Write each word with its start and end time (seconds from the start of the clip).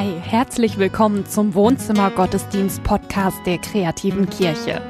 Hi, 0.00 0.18
herzlich 0.18 0.78
willkommen 0.78 1.26
zum 1.26 1.52
Wohnzimmer 1.52 2.10
Gottesdienst 2.10 2.82
Podcast 2.84 3.36
der 3.44 3.58
kreativen 3.58 4.30
Kirche. 4.30 4.80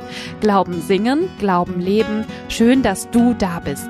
Glauben 0.40 0.80
singen, 0.82 1.28
Glauben 1.40 1.80
leben. 1.80 2.24
Schön, 2.48 2.84
dass 2.84 3.10
du 3.10 3.34
da 3.34 3.58
bist. 3.58 3.88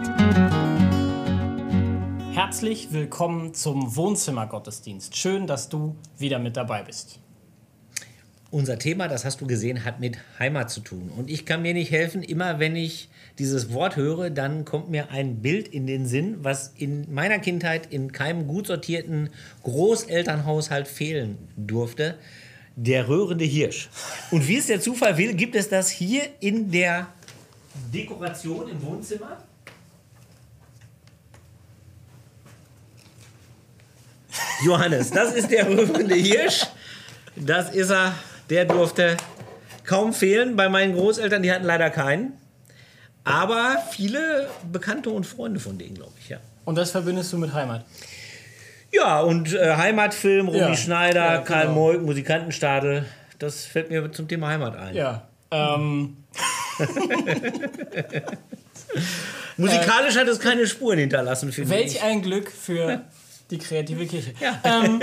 Herzlich 2.32 2.94
willkommen 2.94 3.52
zum 3.52 3.96
Wohnzimmer 3.96 4.46
Gottesdienst. 4.46 5.14
Schön, 5.14 5.46
dass 5.46 5.68
du 5.68 5.94
wieder 6.16 6.38
mit 6.38 6.56
dabei 6.56 6.84
bist. 6.84 7.20
Unser 8.52 8.80
Thema, 8.80 9.06
das 9.06 9.24
hast 9.24 9.40
du 9.40 9.46
gesehen, 9.46 9.84
hat 9.84 10.00
mit 10.00 10.18
Heimat 10.40 10.72
zu 10.72 10.80
tun. 10.80 11.12
Und 11.16 11.30
ich 11.30 11.46
kann 11.46 11.62
mir 11.62 11.72
nicht 11.72 11.92
helfen, 11.92 12.24
immer 12.24 12.58
wenn 12.58 12.74
ich 12.74 13.08
dieses 13.38 13.72
Wort 13.72 13.94
höre, 13.94 14.28
dann 14.28 14.64
kommt 14.64 14.90
mir 14.90 15.10
ein 15.12 15.40
Bild 15.40 15.68
in 15.68 15.86
den 15.86 16.04
Sinn, 16.04 16.38
was 16.42 16.72
in 16.76 17.12
meiner 17.14 17.38
Kindheit 17.38 17.92
in 17.92 18.10
keinem 18.10 18.48
gut 18.48 18.66
sortierten 18.66 19.30
Großelternhaushalt 19.62 20.88
fehlen 20.88 21.38
durfte. 21.56 22.16
Der 22.74 23.08
röhrende 23.08 23.44
Hirsch. 23.44 23.88
Und 24.32 24.48
wie 24.48 24.56
es 24.56 24.66
der 24.66 24.80
Zufall 24.80 25.16
will, 25.16 25.34
gibt 25.34 25.54
es 25.54 25.68
das 25.68 25.88
hier 25.88 26.22
in 26.40 26.72
der 26.72 27.06
Dekoration 27.94 28.68
im 28.68 28.82
Wohnzimmer. 28.82 29.44
Johannes, 34.64 35.10
das 35.10 35.34
ist 35.34 35.50
der 35.50 35.68
röhrende 35.68 36.16
Hirsch. 36.16 36.66
Das 37.36 37.72
ist 37.72 37.90
er. 37.90 38.12
Der 38.50 38.64
durfte 38.64 39.16
kaum 39.84 40.12
fehlen 40.12 40.56
bei 40.56 40.68
meinen 40.68 40.94
Großeltern. 40.94 41.42
Die 41.42 41.50
hatten 41.52 41.64
leider 41.64 41.88
keinen. 41.90 42.32
Aber 43.24 43.76
viele 43.92 44.48
Bekannte 44.70 45.10
und 45.10 45.24
Freunde 45.26 45.60
von 45.60 45.78
denen, 45.78 45.94
glaube 45.94 46.12
ich, 46.20 46.28
ja. 46.30 46.38
Und 46.64 46.76
das 46.76 46.90
verbindest 46.90 47.32
du 47.32 47.38
mit 47.38 47.52
Heimat? 47.52 47.84
Ja, 48.92 49.20
und 49.20 49.54
äh, 49.54 49.76
Heimatfilm, 49.76 50.48
Romy 50.48 50.58
Ja. 50.58 50.76
Schneider, 50.76 51.20
Ja, 51.24 51.34
genau. 51.36 51.46
Karl 51.46 51.68
Moik, 51.68 52.02
Musikantenstadel. 52.02 53.04
Das 53.38 53.64
fällt 53.64 53.90
mir 53.90 54.10
zum 54.12 54.26
Thema 54.28 54.48
Heimat 54.48 54.76
ein. 54.76 54.94
Ja. 54.94 55.28
Ähm, 55.50 56.16
Musikalisch 59.56 60.16
hat 60.16 60.28
es 60.28 60.38
keine 60.40 60.66
Spuren 60.66 60.98
hinterlassen, 60.98 61.52
finde 61.52 61.70
welch 61.70 61.94
ich. 61.96 62.02
ein 62.02 62.22
Glück 62.22 62.50
für 62.50 63.02
die 63.50 63.58
kreative 63.58 64.06
Kirche. 64.06 64.32
Ja. 64.40 64.58
Ähm, 64.64 65.00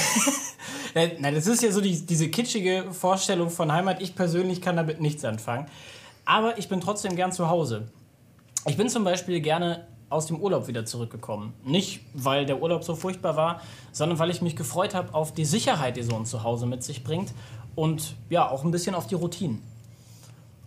Nein, 0.94 1.34
das 1.34 1.46
ist 1.46 1.62
ja 1.62 1.72
so 1.72 1.80
die, 1.80 2.06
diese 2.06 2.28
kitschige 2.28 2.86
Vorstellung 2.92 3.50
von 3.50 3.72
Heimat. 3.72 4.00
Ich 4.00 4.14
persönlich 4.14 4.60
kann 4.62 4.76
damit 4.76 5.00
nichts 5.00 5.24
anfangen. 5.24 5.66
Aber 6.24 6.56
ich 6.56 6.68
bin 6.68 6.80
trotzdem 6.80 7.16
gern 7.16 7.32
zu 7.32 7.48
Hause. 7.48 7.88
Ich 8.66 8.76
bin 8.76 8.88
zum 8.88 9.04
Beispiel 9.04 9.40
gerne 9.40 9.86
aus 10.08 10.26
dem 10.26 10.40
Urlaub 10.40 10.68
wieder 10.68 10.86
zurückgekommen. 10.86 11.52
Nicht, 11.64 12.00
weil 12.14 12.46
der 12.46 12.62
Urlaub 12.62 12.84
so 12.84 12.94
furchtbar 12.94 13.36
war, 13.36 13.60
sondern 13.90 14.18
weil 14.20 14.30
ich 14.30 14.40
mich 14.40 14.54
gefreut 14.54 14.94
habe 14.94 15.12
auf 15.12 15.34
die 15.34 15.44
Sicherheit, 15.44 15.96
die 15.96 16.02
so 16.02 16.14
ein 16.14 16.24
Zuhause 16.26 16.66
mit 16.66 16.84
sich 16.84 17.02
bringt. 17.02 17.32
Und 17.74 18.14
ja, 18.30 18.48
auch 18.48 18.64
ein 18.64 18.70
bisschen 18.70 18.94
auf 18.94 19.08
die 19.08 19.16
Routinen. 19.16 19.60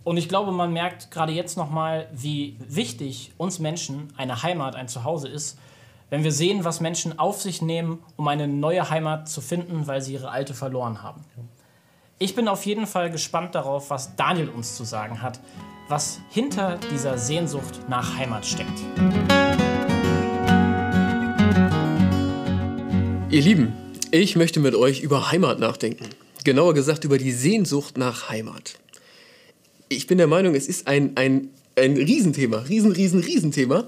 Und 0.04 0.18
ich 0.18 0.28
glaube, 0.28 0.52
man 0.52 0.72
merkt 0.72 1.10
gerade 1.10 1.32
jetzt 1.32 1.56
nochmal, 1.56 2.08
wie 2.12 2.56
wichtig 2.60 3.32
uns 3.38 3.58
Menschen 3.58 4.12
eine 4.16 4.42
Heimat, 4.42 4.76
ein 4.76 4.88
Zuhause 4.88 5.28
ist, 5.28 5.58
wenn 6.10 6.24
wir 6.24 6.32
sehen, 6.32 6.64
was 6.64 6.80
Menschen 6.80 7.18
auf 7.18 7.40
sich 7.40 7.60
nehmen, 7.60 7.98
um 8.16 8.28
eine 8.28 8.48
neue 8.48 8.88
Heimat 8.88 9.28
zu 9.28 9.40
finden, 9.40 9.86
weil 9.86 10.00
sie 10.00 10.14
ihre 10.14 10.30
alte 10.30 10.54
verloren 10.54 11.02
haben. 11.02 11.24
Ich 12.18 12.34
bin 12.34 12.48
auf 12.48 12.64
jeden 12.66 12.86
Fall 12.86 13.10
gespannt 13.10 13.54
darauf, 13.54 13.90
was 13.90 14.16
Daniel 14.16 14.48
uns 14.48 14.74
zu 14.74 14.84
sagen 14.84 15.22
hat, 15.22 15.38
was 15.88 16.20
hinter 16.30 16.78
dieser 16.90 17.18
Sehnsucht 17.18 17.88
nach 17.88 18.16
Heimat 18.16 18.46
steckt. 18.46 18.80
Ihr 23.30 23.42
Lieben, 23.42 23.74
ich 24.10 24.36
möchte 24.36 24.60
mit 24.60 24.74
euch 24.74 25.00
über 25.00 25.30
Heimat 25.30 25.58
nachdenken. 25.60 26.06
Genauer 26.44 26.72
gesagt 26.72 27.04
über 27.04 27.18
die 27.18 27.32
Sehnsucht 27.32 27.98
nach 27.98 28.30
Heimat. 28.30 28.78
Ich 29.90 30.06
bin 30.06 30.16
der 30.16 30.26
Meinung, 30.26 30.54
es 30.54 30.66
ist 30.66 30.88
ein, 30.88 31.16
ein, 31.16 31.50
ein 31.76 31.96
Riesenthema, 31.96 32.58
riesen, 32.60 32.92
riesen, 32.92 33.20
Riesenthema. 33.20 33.84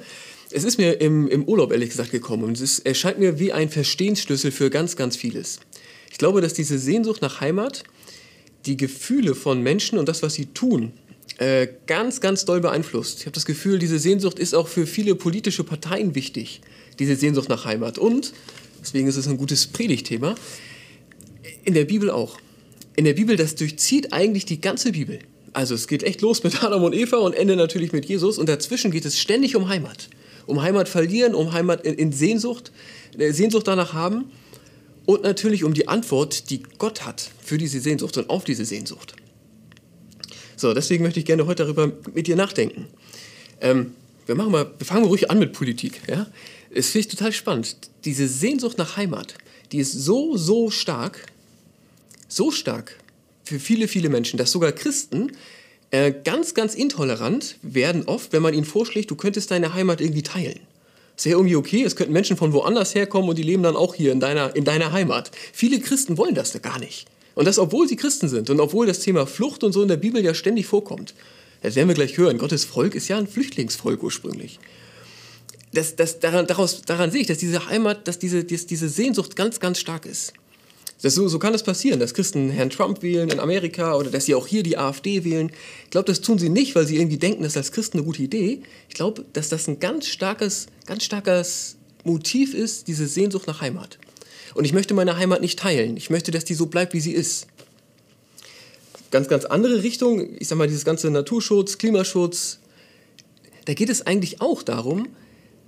Es 0.52 0.64
ist 0.64 0.78
mir 0.78 1.00
im, 1.00 1.28
im 1.28 1.44
Urlaub 1.44 1.70
ehrlich 1.70 1.90
gesagt 1.90 2.10
gekommen 2.10 2.42
und 2.42 2.60
es 2.60 2.80
erscheint 2.80 3.18
mir 3.18 3.38
wie 3.38 3.52
ein 3.52 3.68
Verstehensschlüssel 3.68 4.50
für 4.50 4.68
ganz, 4.68 4.96
ganz 4.96 5.16
vieles. 5.16 5.60
Ich 6.10 6.18
glaube, 6.18 6.40
dass 6.40 6.54
diese 6.54 6.78
Sehnsucht 6.78 7.22
nach 7.22 7.40
Heimat 7.40 7.84
die 8.66 8.76
Gefühle 8.76 9.34
von 9.34 9.62
Menschen 9.62 9.98
und 9.98 10.08
das, 10.08 10.22
was 10.22 10.34
sie 10.34 10.46
tun, 10.46 10.92
äh, 11.38 11.68
ganz, 11.86 12.20
ganz 12.20 12.44
doll 12.44 12.60
beeinflusst. 12.60 13.20
Ich 13.20 13.26
habe 13.26 13.34
das 13.34 13.46
Gefühl, 13.46 13.78
diese 13.78 13.98
Sehnsucht 13.98 14.38
ist 14.38 14.54
auch 14.54 14.68
für 14.68 14.86
viele 14.86 15.14
politische 15.14 15.64
Parteien 15.64 16.14
wichtig, 16.14 16.60
diese 16.98 17.16
Sehnsucht 17.16 17.48
nach 17.48 17.64
Heimat. 17.64 17.96
Und, 17.96 18.32
deswegen 18.82 19.06
ist 19.06 19.16
es 19.16 19.28
ein 19.28 19.38
gutes 19.38 19.68
Predigtthema, 19.68 20.34
in 21.64 21.74
der 21.74 21.84
Bibel 21.84 22.10
auch. 22.10 22.38
In 22.96 23.04
der 23.04 23.14
Bibel, 23.14 23.36
das 23.36 23.54
durchzieht 23.54 24.12
eigentlich 24.12 24.44
die 24.44 24.60
ganze 24.60 24.92
Bibel. 24.92 25.20
Also 25.52 25.74
es 25.74 25.86
geht 25.86 26.02
echt 26.02 26.20
los 26.20 26.42
mit 26.42 26.62
Adam 26.64 26.82
und 26.82 26.94
Eva 26.94 27.18
und 27.18 27.34
Ende 27.34 27.56
natürlich 27.56 27.92
mit 27.92 28.04
Jesus 28.04 28.36
und 28.36 28.48
dazwischen 28.48 28.90
geht 28.90 29.04
es 29.04 29.18
ständig 29.18 29.56
um 29.56 29.68
Heimat. 29.68 30.08
Um 30.46 30.62
Heimat 30.62 30.88
verlieren, 30.88 31.34
um 31.34 31.52
Heimat 31.52 31.84
in, 31.84 31.94
in 31.94 32.12
Sehnsucht, 32.12 32.72
äh, 33.18 33.32
Sehnsucht 33.32 33.68
danach 33.68 33.92
haben 33.92 34.30
und 35.06 35.22
natürlich 35.22 35.64
um 35.64 35.74
die 35.74 35.88
Antwort, 35.88 36.50
die 36.50 36.62
Gott 36.78 37.04
hat 37.04 37.30
für 37.42 37.58
diese 37.58 37.80
Sehnsucht 37.80 38.16
und 38.16 38.30
auf 38.30 38.44
diese 38.44 38.64
Sehnsucht. 38.64 39.14
So, 40.56 40.74
deswegen 40.74 41.02
möchte 41.02 41.20
ich 41.20 41.26
gerne 41.26 41.46
heute 41.46 41.64
darüber 41.64 41.92
mit 42.14 42.26
dir 42.26 42.36
nachdenken. 42.36 42.86
Ähm, 43.60 43.94
wir, 44.26 44.34
machen 44.34 44.52
mal, 44.52 44.70
wir 44.76 44.86
fangen 44.86 45.02
mal 45.02 45.08
ruhig 45.08 45.30
an 45.30 45.38
mit 45.38 45.52
Politik. 45.52 46.02
Ja? 46.06 46.26
Es 46.70 46.90
finde 46.90 47.08
ich 47.08 47.08
total 47.08 47.32
spannend. 47.32 47.76
Diese 48.04 48.28
Sehnsucht 48.28 48.78
nach 48.78 48.96
Heimat, 48.96 49.34
die 49.72 49.78
ist 49.78 49.92
so, 49.92 50.36
so 50.36 50.70
stark, 50.70 51.26
so 52.28 52.50
stark 52.50 52.96
für 53.44 53.58
viele, 53.58 53.88
viele 53.88 54.08
Menschen, 54.10 54.36
dass 54.36 54.52
sogar 54.52 54.72
Christen 54.72 55.32
äh, 55.90 56.12
ganz, 56.24 56.54
ganz 56.54 56.74
intolerant 56.74 57.56
werden 57.62 58.04
oft, 58.06 58.32
wenn 58.32 58.42
man 58.42 58.54
ihnen 58.54 58.64
vorschlägt, 58.64 59.10
du 59.10 59.16
könntest 59.16 59.50
deine 59.50 59.74
Heimat 59.74 60.00
irgendwie 60.00 60.22
teilen. 60.22 60.60
Ist 61.16 61.26
ja 61.26 61.32
irgendwie 61.32 61.56
okay, 61.56 61.82
es 61.82 61.96
könnten 61.96 62.12
Menschen 62.12 62.36
von 62.36 62.52
woanders 62.52 62.94
herkommen 62.94 63.28
und 63.28 63.36
die 63.36 63.42
leben 63.42 63.62
dann 63.62 63.76
auch 63.76 63.94
hier 63.94 64.12
in 64.12 64.20
deiner, 64.20 64.54
in 64.56 64.64
deiner 64.64 64.92
Heimat. 64.92 65.30
Viele 65.52 65.80
Christen 65.80 66.16
wollen 66.16 66.34
das 66.34 66.60
gar 66.62 66.78
nicht. 66.78 67.06
Und 67.34 67.46
das, 67.46 67.58
obwohl 67.58 67.88
sie 67.88 67.96
Christen 67.96 68.28
sind 68.28 68.50
und 68.50 68.60
obwohl 68.60 68.86
das 68.86 69.00
Thema 69.00 69.26
Flucht 69.26 69.64
und 69.64 69.72
so 69.72 69.82
in 69.82 69.88
der 69.88 69.96
Bibel 69.96 70.24
ja 70.24 70.34
ständig 70.34 70.66
vorkommt. 70.66 71.14
Das 71.62 71.74
werden 71.74 71.88
wir 71.88 71.94
gleich 71.94 72.16
hören. 72.16 72.38
Gottes 72.38 72.64
Volk 72.64 72.94
ist 72.94 73.08
ja 73.08 73.18
ein 73.18 73.26
Flüchtlingsvolk 73.26 74.02
ursprünglich. 74.02 74.58
Das, 75.72 75.94
das, 75.94 76.20
daran, 76.20 76.46
daraus, 76.46 76.82
daran 76.82 77.10
sehe 77.10 77.20
ich, 77.20 77.26
dass 77.26 77.38
diese 77.38 77.68
Heimat, 77.68 78.08
dass 78.08 78.18
diese, 78.18 78.44
dass 78.44 78.66
diese 78.66 78.88
Sehnsucht 78.88 79.36
ganz, 79.36 79.60
ganz 79.60 79.78
stark 79.78 80.06
ist. 80.06 80.32
Das, 81.02 81.14
so, 81.14 81.28
so 81.28 81.38
kann 81.38 81.54
es 81.54 81.62
passieren, 81.62 81.98
dass 81.98 82.12
Christen 82.12 82.50
Herrn 82.50 82.68
Trump 82.68 83.02
wählen 83.02 83.30
in 83.30 83.40
Amerika 83.40 83.96
oder 83.96 84.10
dass 84.10 84.26
sie 84.26 84.34
auch 84.34 84.46
hier 84.46 84.62
die 84.62 84.76
AfD 84.76 85.24
wählen. 85.24 85.50
Ich 85.84 85.90
glaube, 85.90 86.06
das 86.06 86.20
tun 86.20 86.38
sie 86.38 86.50
nicht, 86.50 86.74
weil 86.74 86.86
sie 86.86 86.96
irgendwie 86.96 87.16
denken, 87.16 87.42
das 87.42 87.52
ist 87.52 87.56
als 87.56 87.72
Christen 87.72 87.98
eine 87.98 88.04
gute 88.04 88.22
Idee. 88.22 88.60
Ich 88.88 88.94
glaube, 88.94 89.24
dass 89.32 89.48
das 89.48 89.66
ein 89.66 89.80
ganz 89.80 90.06
starkes, 90.08 90.66
ganz 90.84 91.04
starkes 91.04 91.76
Motiv 92.04 92.54
ist, 92.54 92.86
diese 92.88 93.06
Sehnsucht 93.06 93.46
nach 93.46 93.62
Heimat. 93.62 93.98
Und 94.54 94.64
ich 94.64 94.72
möchte 94.72 94.94
meine 94.94 95.16
Heimat 95.16 95.40
nicht 95.40 95.58
teilen. 95.58 95.96
Ich 95.96 96.10
möchte, 96.10 96.32
dass 96.32 96.44
die 96.44 96.54
so 96.54 96.66
bleibt, 96.66 96.92
wie 96.92 97.00
sie 97.00 97.12
ist. 97.12 97.46
Ganz, 99.10 99.28
ganz 99.28 99.44
andere 99.44 99.82
Richtung, 99.82 100.36
ich 100.38 100.48
sag 100.48 100.58
mal, 100.58 100.68
dieses 100.68 100.84
ganze 100.84 101.10
Naturschutz, 101.10 101.78
Klimaschutz, 101.78 102.58
da 103.64 103.74
geht 103.74 103.88
es 103.88 104.06
eigentlich 104.06 104.40
auch 104.40 104.62
darum, 104.62 105.08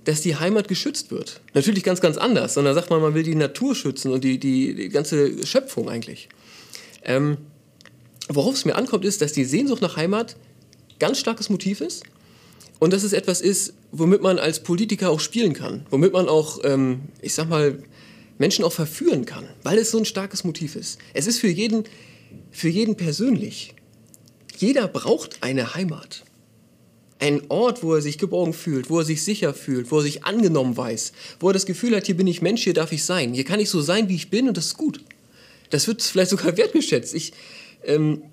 dass 0.05 0.21
die 0.21 0.35
Heimat 0.35 0.67
geschützt 0.67 1.11
wird. 1.11 1.41
Natürlich 1.53 1.83
ganz, 1.83 2.01
ganz 2.01 2.17
anders, 2.17 2.53
sondern 2.53 2.73
sagt 2.75 2.89
man, 2.89 3.01
man 3.01 3.13
will 3.13 3.23
die 3.23 3.35
Natur 3.35 3.75
schützen 3.75 4.11
und 4.11 4.23
die, 4.23 4.37
die, 4.37 4.75
die 4.75 4.89
ganze 4.89 5.45
Schöpfung 5.45 5.89
eigentlich. 5.89 6.29
Ähm, 7.03 7.37
worauf 8.29 8.55
es 8.55 8.65
mir 8.65 8.75
ankommt, 8.75 9.05
ist, 9.05 9.21
dass 9.21 9.33
die 9.33 9.45
Sehnsucht 9.45 9.81
nach 9.81 9.95
Heimat 9.95 10.35
ganz 10.99 11.19
starkes 11.19 11.49
Motiv 11.49 11.81
ist 11.81 12.03
und 12.79 12.91
dass 12.93 13.03
es 13.03 13.13
etwas 13.13 13.41
ist, 13.41 13.73
womit 13.91 14.21
man 14.21 14.39
als 14.39 14.61
Politiker 14.61 15.09
auch 15.09 15.19
spielen 15.19 15.53
kann, 15.53 15.85
womit 15.89 16.13
man 16.13 16.27
auch, 16.27 16.59
ähm, 16.63 17.03
ich 17.21 17.33
sag 17.33 17.49
mal, 17.49 17.81
Menschen 18.37 18.65
auch 18.65 18.73
verführen 18.73 19.25
kann, 19.25 19.47
weil 19.63 19.77
es 19.77 19.91
so 19.91 19.97
ein 19.97 20.05
starkes 20.05 20.43
Motiv 20.43 20.75
ist. 20.75 20.99
Es 21.13 21.27
ist 21.27 21.39
für 21.39 21.47
jeden, 21.47 21.83
für 22.51 22.69
jeden 22.69 22.95
persönlich. 22.95 23.75
Jeder 24.57 24.87
braucht 24.87 25.37
eine 25.41 25.75
Heimat. 25.75 26.23
Ein 27.19 27.43
Ort, 27.49 27.83
wo 27.83 27.93
er 27.93 28.01
sich 28.01 28.17
geborgen 28.17 28.53
fühlt, 28.53 28.89
wo 28.89 28.99
er 28.99 29.05
sich 29.05 29.23
sicher 29.23 29.53
fühlt, 29.53 29.91
wo 29.91 29.97
er 29.97 30.03
sich 30.03 30.25
angenommen 30.25 30.75
weiß, 30.75 31.13
wo 31.39 31.49
er 31.49 31.53
das 31.53 31.65
Gefühl 31.65 31.95
hat, 31.95 32.05
hier 32.05 32.17
bin 32.17 32.27
ich 32.27 32.41
Mensch, 32.41 32.63
hier 32.63 32.73
darf 32.73 32.91
ich 32.91 33.05
sein. 33.05 33.33
Hier 33.33 33.45
kann 33.45 33.59
ich 33.59 33.69
so 33.69 33.81
sein, 33.81 34.09
wie 34.09 34.15
ich 34.15 34.29
bin 34.29 34.47
und 34.47 34.57
das 34.57 34.67
ist 34.67 34.77
gut. 34.77 34.99
Das 35.69 35.87
wird 35.87 36.01
vielleicht 36.01 36.31
sogar 36.31 36.57
wertgeschätzt. 36.57 37.13
Ich, 37.13 37.33
ähm, 37.85 38.23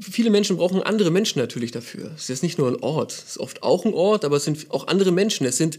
viele 0.00 0.30
Menschen 0.30 0.56
brauchen 0.56 0.82
andere 0.82 1.10
Menschen 1.10 1.38
natürlich 1.38 1.70
dafür. 1.70 2.10
Es 2.16 2.28
ist 2.30 2.42
nicht 2.42 2.58
nur 2.58 2.68
ein 2.68 2.82
Ort, 2.82 3.12
es 3.12 3.30
ist 3.30 3.38
oft 3.38 3.62
auch 3.62 3.84
ein 3.84 3.94
Ort, 3.94 4.24
aber 4.24 4.36
es 4.36 4.44
sind 4.44 4.66
auch 4.70 4.86
andere 4.88 5.12
Menschen. 5.12 5.46
Es 5.46 5.56
sind 5.56 5.78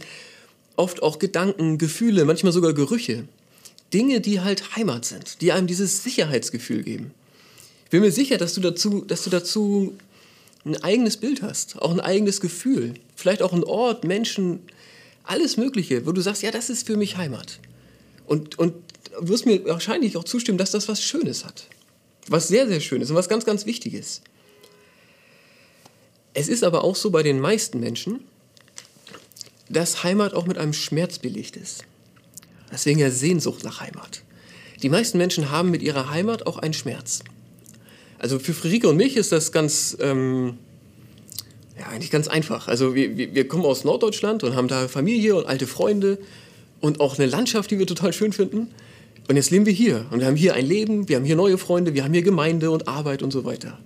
oft 0.75 1.03
auch 1.03 1.19
Gedanken, 1.19 1.77
Gefühle, 1.77 2.23
manchmal 2.23 2.53
sogar 2.53 2.73
Gerüche. 2.73 3.25
Dinge, 3.93 4.21
die 4.21 4.41
halt 4.41 4.75
Heimat 4.75 5.05
sind, 5.05 5.41
die 5.41 5.51
einem 5.51 5.67
dieses 5.67 6.03
Sicherheitsgefühl 6.03 6.83
geben. 6.83 7.11
Ich 7.85 7.91
bin 7.91 8.01
mir 8.01 8.11
sicher, 8.11 8.37
dass 8.37 8.53
du 8.53 8.61
dazu, 8.61 9.05
dass 9.07 9.23
du 9.23 9.29
dazu 9.29 9.93
ein 10.67 10.83
eigenes 10.83 11.17
Bild 11.17 11.41
hast, 11.41 11.81
auch 11.81 11.91
ein 11.91 11.99
eigenes 11.99 12.41
Gefühl, 12.41 12.95
vielleicht 13.15 13.41
auch 13.41 13.53
ein 13.53 13.63
Ort, 13.63 14.03
Menschen, 14.03 14.59
alles 15.23 15.57
Mögliche, 15.57 16.05
wo 16.05 16.11
du 16.11 16.21
sagst, 16.21 16.41
ja, 16.43 16.51
das 16.51 16.69
ist 16.69 16.87
für 16.87 16.97
mich 16.97 17.17
Heimat. 17.17 17.59
Und, 18.25 18.59
und 18.59 18.73
du 19.19 19.29
wirst 19.29 19.45
mir 19.45 19.63
wahrscheinlich 19.65 20.17
auch 20.17 20.23
zustimmen, 20.23 20.57
dass 20.57 20.71
das 20.71 20.87
was 20.87 21.01
Schönes 21.01 21.45
hat. 21.45 21.67
Was 22.27 22.47
sehr, 22.47 22.67
sehr 22.67 22.79
Schönes 22.79 23.09
und 23.09 23.15
was 23.15 23.29
ganz, 23.29 23.45
ganz 23.45 23.65
Wichtiges. 23.65 24.21
Es 26.33 26.49
ist 26.49 26.63
aber 26.63 26.83
auch 26.83 26.95
so 26.95 27.09
bei 27.09 27.23
den 27.23 27.39
meisten 27.39 27.79
Menschen, 27.79 28.19
dass 29.69 30.03
Heimat 30.03 30.33
auch 30.33 30.45
mit 30.45 30.57
einem 30.57 30.73
Schmerz 30.73 31.19
belegt 31.19 31.55
ist. 31.55 31.83
Deswegen 32.71 32.99
ja 32.99 33.11
Sehnsucht 33.11 33.63
nach 33.63 33.79
Heimat. 33.79 34.21
Die 34.81 34.89
meisten 34.89 35.17
Menschen 35.17 35.49
haben 35.49 35.71
mit 35.71 35.81
ihrer 35.81 36.09
Heimat 36.09 36.45
auch 36.45 36.57
einen 36.57 36.73
Schmerz. 36.73 37.23
Also 38.19 38.39
für 38.39 38.53
Friederike 38.53 38.89
und 38.89 38.97
mich 38.97 39.17
ist 39.17 39.31
das 39.31 39.51
ganz, 39.51 39.97
ähm, 39.99 40.57
ja, 41.77 41.87
eigentlich 41.87 42.11
ganz 42.11 42.27
einfach. 42.27 42.67
Also 42.67 42.95
wir, 42.95 43.17
wir, 43.17 43.47
kommen 43.47 43.65
aus 43.65 43.83
Norddeutschland 43.83 44.43
und 44.43 44.55
haben 44.55 44.67
da 44.67 44.87
Familie 44.87 45.35
und 45.35 45.45
alte 45.45 45.67
Freunde 45.67 46.17
und 46.81 46.99
auch 46.99 47.17
eine 47.17 47.27
Landschaft, 47.27 47.69
die 47.71 47.79
wir 47.79 47.85
total 47.85 48.13
schön 48.13 48.33
finden. 48.33 48.69
Und 49.27 49.35
jetzt 49.35 49.51
leben 49.51 49.65
wir 49.65 49.73
hier 49.73 50.05
und 50.11 50.19
wir 50.19 50.27
haben 50.27 50.35
hier 50.35 50.53
ein 50.53 50.65
Leben, 50.65 51.09
wir 51.09 51.17
haben 51.17 51.25
hier 51.25 51.35
neue 51.35 51.57
Freunde, 51.57 51.93
wir 51.93 52.03
haben 52.03 52.13
hier 52.13 52.23
Gemeinde 52.23 52.71
und 52.71 52.87
Arbeit 52.87 53.21
und 53.21 53.31
so 53.31 53.43
weiter. 53.43 53.77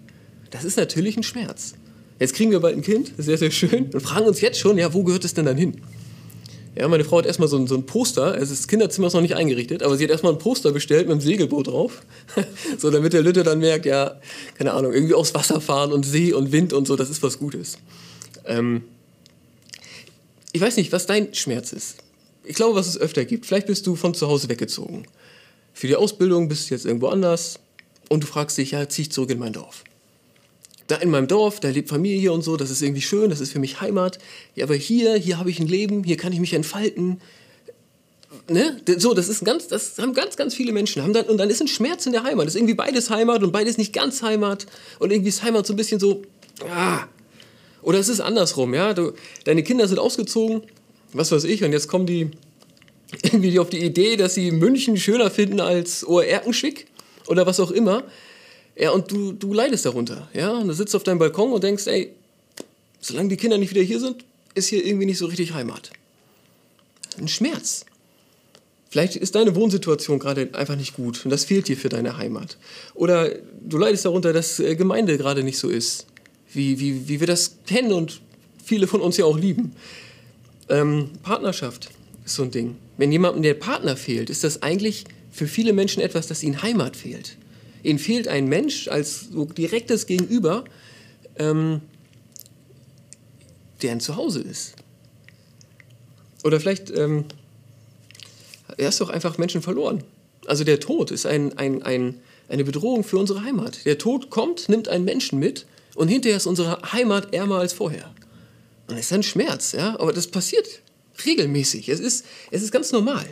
Das 0.51 0.63
ist 0.63 0.77
natürlich 0.77 1.17
ein 1.17 1.23
Schmerz. 1.23 1.73
Jetzt 2.19 2.35
kriegen 2.35 2.51
wir 2.51 2.59
bald 2.59 2.75
ein 2.75 2.83
Kind, 2.83 3.13
sehr, 3.17 3.37
sehr 3.37 3.49
schön, 3.49 3.85
und 3.91 4.01
fragen 4.01 4.27
uns 4.27 4.41
jetzt 4.41 4.59
schon, 4.59 4.77
ja, 4.77 4.93
wo 4.93 5.03
gehört 5.03 5.25
es 5.25 5.33
denn 5.33 5.45
dann 5.45 5.57
hin? 5.57 5.81
Ja, 6.75 6.87
meine 6.87 7.03
Frau 7.03 7.17
hat 7.17 7.25
erstmal 7.25 7.49
so 7.49 7.57
ein, 7.57 7.67
so 7.67 7.75
ein 7.75 7.85
Poster, 7.85 8.33
also 8.33 8.53
das 8.53 8.67
Kinderzimmer 8.67 9.07
ist 9.07 9.13
noch 9.13 9.21
nicht 9.21 9.35
eingerichtet, 9.35 9.83
aber 9.83 9.97
sie 9.97 10.05
hat 10.05 10.11
erstmal 10.11 10.31
ein 10.31 10.39
Poster 10.39 10.71
bestellt 10.71 11.07
mit 11.07 11.11
einem 11.11 11.21
Segelboot 11.21 11.67
drauf. 11.67 12.01
so, 12.77 12.89
damit 12.89 13.11
der 13.11 13.21
Lütte 13.21 13.43
dann 13.43 13.59
merkt, 13.59 13.85
ja, 13.85 14.19
keine 14.57 14.71
Ahnung, 14.71 14.93
irgendwie 14.93 15.13
aufs 15.13 15.33
Wasser 15.33 15.59
fahren 15.59 15.91
und 15.91 16.05
See 16.05 16.31
und 16.31 16.53
Wind 16.53 16.71
und 16.71 16.87
so, 16.87 16.95
das 16.95 17.09
ist 17.09 17.21
was 17.23 17.39
Gutes. 17.39 17.77
Ähm, 18.45 18.83
ich 20.53 20.61
weiß 20.61 20.77
nicht, 20.77 20.93
was 20.93 21.05
dein 21.05 21.33
Schmerz 21.33 21.73
ist. 21.73 21.97
Ich 22.45 22.55
glaube, 22.55 22.75
was 22.75 22.87
es 22.87 22.97
öfter 22.97 23.25
gibt. 23.25 23.45
Vielleicht 23.45 23.67
bist 23.67 23.85
du 23.85 23.95
von 23.95 24.13
zu 24.13 24.27
Hause 24.27 24.47
weggezogen. 24.47 25.05
Für 25.73 25.87
die 25.87 25.95
Ausbildung 25.95 26.47
bist 26.47 26.69
du 26.69 26.73
jetzt 26.73 26.85
irgendwo 26.85 27.07
anders 27.07 27.59
und 28.09 28.23
du 28.23 28.27
fragst 28.27 28.57
dich, 28.57 28.71
ja, 28.71 28.87
zieh 28.87 29.03
ich 29.03 29.11
zurück 29.11 29.29
in 29.29 29.39
mein 29.39 29.53
Dorf 29.53 29.83
da 30.91 30.97
in 30.97 31.09
meinem 31.09 31.27
Dorf, 31.27 31.59
da 31.59 31.69
lebt 31.69 31.89
Familie 31.89 32.31
und 32.33 32.41
so, 32.41 32.57
das 32.57 32.69
ist 32.69 32.81
irgendwie 32.81 33.01
schön, 33.01 33.29
das 33.29 33.39
ist 33.39 33.53
für 33.53 33.59
mich 33.59 33.79
Heimat. 33.81 34.19
Ja, 34.55 34.65
aber 34.65 34.75
hier, 34.75 35.15
hier 35.15 35.37
habe 35.37 35.49
ich 35.49 35.59
ein 35.59 35.67
Leben, 35.67 36.03
hier 36.03 36.17
kann 36.17 36.33
ich 36.33 36.39
mich 36.39 36.53
entfalten. 36.53 37.21
Ne? 38.49 38.77
So, 38.97 39.13
das 39.13 39.29
ist 39.29 39.45
ganz, 39.45 39.67
das 39.67 39.97
haben 39.97 40.13
ganz, 40.13 40.35
ganz 40.35 40.53
viele 40.53 40.73
Menschen. 40.73 41.01
Haben 41.01 41.13
dann, 41.13 41.25
und 41.25 41.37
dann 41.37 41.49
ist 41.49 41.61
ein 41.61 41.67
Schmerz 41.67 42.05
in 42.05 42.11
der 42.11 42.23
Heimat. 42.23 42.45
Das 42.45 42.55
ist 42.55 42.59
irgendwie 42.59 42.75
beides 42.75 43.09
Heimat 43.09 43.43
und 43.43 43.51
beides 43.51 43.77
nicht 43.77 43.93
ganz 43.93 44.21
Heimat. 44.21 44.65
Und 44.99 45.11
irgendwie 45.11 45.29
ist 45.29 45.43
Heimat 45.43 45.65
so 45.65 45.73
ein 45.73 45.77
bisschen 45.77 45.99
so, 45.99 46.23
ah. 46.69 47.05
Oder 47.81 47.99
es 47.99 48.09
ist 48.09 48.19
andersrum, 48.19 48.73
ja. 48.73 48.93
Du, 48.93 49.13
deine 49.45 49.63
Kinder 49.63 49.87
sind 49.87 49.97
ausgezogen, 49.97 50.63
was 51.13 51.31
weiß 51.31 51.45
ich, 51.45 51.63
und 51.63 51.71
jetzt 51.71 51.87
kommen 51.87 52.05
die 52.05 52.31
irgendwie 53.23 53.59
auf 53.59 53.69
die 53.69 53.83
Idee, 53.83 54.17
dass 54.17 54.35
sie 54.35 54.51
München 54.51 54.97
schöner 54.97 55.31
finden 55.31 55.59
als 55.59 56.05
Oerkenschwick 56.05 56.87
oder 57.27 57.45
was 57.45 57.59
auch 57.59 57.71
immer. 57.71 58.03
Ja, 58.81 58.89
und 58.89 59.11
du, 59.11 59.31
du 59.31 59.53
leidest 59.53 59.85
darunter. 59.85 60.27
Ja, 60.33 60.53
und 60.53 60.67
du 60.67 60.73
sitzt 60.73 60.95
auf 60.95 61.03
deinem 61.03 61.19
Balkon 61.19 61.53
und 61.53 61.63
denkst, 61.63 61.85
ey, 61.85 62.13
solange 62.99 63.29
die 63.29 63.37
Kinder 63.37 63.59
nicht 63.59 63.69
wieder 63.69 63.83
hier 63.83 63.99
sind, 63.99 64.25
ist 64.55 64.69
hier 64.69 64.83
irgendwie 64.83 65.05
nicht 65.05 65.19
so 65.19 65.27
richtig 65.27 65.53
Heimat. 65.53 65.91
Ein 67.19 67.27
Schmerz. 67.27 67.85
Vielleicht 68.89 69.15
ist 69.15 69.35
deine 69.35 69.55
Wohnsituation 69.55 70.17
gerade 70.17 70.49
einfach 70.53 70.75
nicht 70.75 70.95
gut 70.95 71.23
und 71.23 71.29
das 71.29 71.45
fehlt 71.45 71.67
dir 71.67 71.77
für 71.77 71.89
deine 71.89 72.17
Heimat. 72.17 72.57
Oder 72.95 73.29
du 73.61 73.77
leidest 73.77 74.05
darunter, 74.05 74.33
dass 74.33 74.59
äh, 74.59 74.75
Gemeinde 74.75 75.15
gerade 75.19 75.43
nicht 75.43 75.59
so 75.59 75.69
ist, 75.69 76.07
wie, 76.51 76.79
wie, 76.79 77.07
wie 77.07 77.19
wir 77.19 77.27
das 77.27 77.57
kennen 77.67 77.93
und 77.93 78.19
viele 78.65 78.87
von 78.87 78.99
uns 78.99 79.15
ja 79.15 79.25
auch 79.25 79.37
lieben. 79.37 79.73
Ähm, 80.69 81.11
Partnerschaft 81.21 81.91
ist 82.25 82.33
so 82.33 82.43
ein 82.43 82.51
Ding. 82.51 82.77
Wenn 82.97 83.11
jemandem 83.11 83.43
der 83.43 83.53
Partner 83.53 83.95
fehlt, 83.95 84.31
ist 84.31 84.43
das 84.43 84.63
eigentlich 84.63 85.05
für 85.31 85.47
viele 85.47 85.71
Menschen 85.71 86.01
etwas, 86.01 86.25
dass 86.25 86.41
ihnen 86.41 86.63
Heimat 86.63 86.95
fehlt. 86.97 87.37
Ihnen 87.83 87.99
fehlt 87.99 88.27
ein 88.27 88.47
Mensch 88.47 88.87
als 88.87 89.29
so 89.31 89.45
direktes 89.45 90.05
Gegenüber, 90.05 90.65
ähm, 91.37 91.81
der 93.81 93.91
ein 93.91 93.99
Zuhause 93.99 94.41
ist. 94.41 94.75
Oder 96.43 96.59
vielleicht 96.59 96.89
ähm, 96.91 97.25
er 98.77 98.89
ist 98.89 99.01
doch 99.01 99.09
einfach 99.09 99.37
Menschen 99.37 99.61
verloren. 99.61 100.03
Also 100.47 100.63
der 100.63 100.79
Tod 100.79 101.11
ist 101.11 101.25
ein, 101.25 101.57
ein, 101.57 101.83
ein, 101.83 102.19
eine 102.49 102.63
Bedrohung 102.63 103.03
für 103.03 103.17
unsere 103.17 103.43
Heimat. 103.43 103.85
Der 103.85 103.97
Tod 103.97 104.29
kommt, 104.29 104.69
nimmt 104.69 104.87
einen 104.87 105.05
Menschen 105.05 105.39
mit 105.39 105.65
und 105.95 106.07
hinterher 106.07 106.37
ist 106.37 106.47
unsere 106.47 106.81
Heimat 106.91 107.33
ärmer 107.33 107.59
als 107.59 107.73
vorher. 107.73 108.11
Und 108.87 108.97
das 108.97 109.05
ist 109.05 109.13
ein 109.13 109.23
Schmerz, 109.23 109.73
ja, 109.73 109.99
aber 109.99 110.13
das 110.13 110.27
passiert 110.27 110.67
regelmäßig. 111.25 111.89
Es 111.89 111.99
ist, 111.99 112.25
es 112.49 112.63
ist 112.63 112.71
ganz 112.71 112.91
normal. 112.91 113.25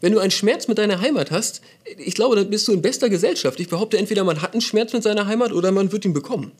Wenn 0.00 0.12
du 0.12 0.18
einen 0.18 0.30
Schmerz 0.30 0.68
mit 0.68 0.78
deiner 0.78 1.00
Heimat 1.00 1.30
hast, 1.30 1.62
ich 1.96 2.14
glaube, 2.14 2.36
dann 2.36 2.50
bist 2.50 2.68
du 2.68 2.72
in 2.72 2.82
bester 2.82 3.08
Gesellschaft. 3.08 3.60
Ich 3.60 3.68
behaupte, 3.68 3.98
entweder 3.98 4.24
man 4.24 4.42
hat 4.42 4.52
einen 4.52 4.60
Schmerz 4.60 4.92
mit 4.92 5.02
seiner 5.02 5.26
Heimat 5.26 5.52
oder 5.52 5.72
man 5.72 5.92
wird 5.92 6.04
ihn 6.04 6.12
bekommen. 6.12 6.52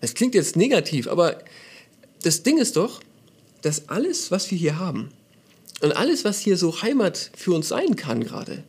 Das 0.00 0.14
klingt 0.14 0.34
jetzt 0.34 0.56
negativ, 0.56 1.08
aber 1.08 1.38
das 2.22 2.42
Ding 2.42 2.58
ist 2.58 2.76
doch, 2.76 3.00
dass 3.62 3.88
alles, 3.88 4.30
was 4.30 4.50
wir 4.50 4.58
hier 4.58 4.78
haben 4.78 5.10
und 5.82 5.92
alles, 5.92 6.24
was 6.24 6.40
hier 6.40 6.56
so 6.56 6.82
Heimat 6.82 7.30
für 7.36 7.52
uns 7.52 7.68
sein 7.68 7.96
kann 7.96 8.24
gerade, 8.24 8.62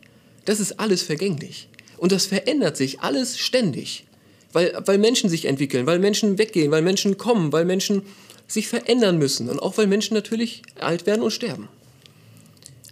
das 0.45 0.59
ist 0.59 0.79
alles 0.79 1.03
vergänglich. 1.03 1.69
Und 1.97 2.11
das 2.11 2.25
verändert 2.25 2.77
sich 2.77 3.01
alles 3.01 3.37
ständig. 3.37 4.05
Weil, 4.51 4.81
weil 4.85 4.97
Menschen 4.97 5.29
sich 5.29 5.45
entwickeln, 5.45 5.85
weil 5.85 5.99
Menschen 5.99 6.39
weggehen, 6.39 6.71
weil 6.71 6.81
Menschen 6.81 7.17
kommen, 7.17 7.51
weil 7.51 7.65
Menschen 7.65 8.01
sich 8.47 8.67
verändern 8.67 9.19
müssen 9.19 9.47
und 9.47 9.59
auch 9.59 9.77
weil 9.77 9.85
Menschen 9.85 10.15
natürlich 10.15 10.63
alt 10.79 11.05
werden 11.05 11.21
und 11.21 11.31
sterben. 11.31 11.69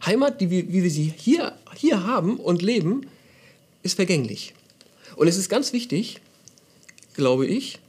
Heimat, 0.05 0.41
die 0.41 0.49
wie 0.49 0.83
wir 0.83 0.89
sie 0.89 1.13
hier, 1.15 1.53
hier 1.75 2.05
haben 2.05 2.37
und 2.37 2.61
leben, 2.61 3.07
ist 3.83 3.95
vergänglich. 3.95 4.53
Und 5.15 5.27
es 5.27 5.37
ist 5.37 5.49
ganz 5.49 5.73
wichtig, 5.73 6.21
glaube 7.15 7.47
ich, 7.47 7.79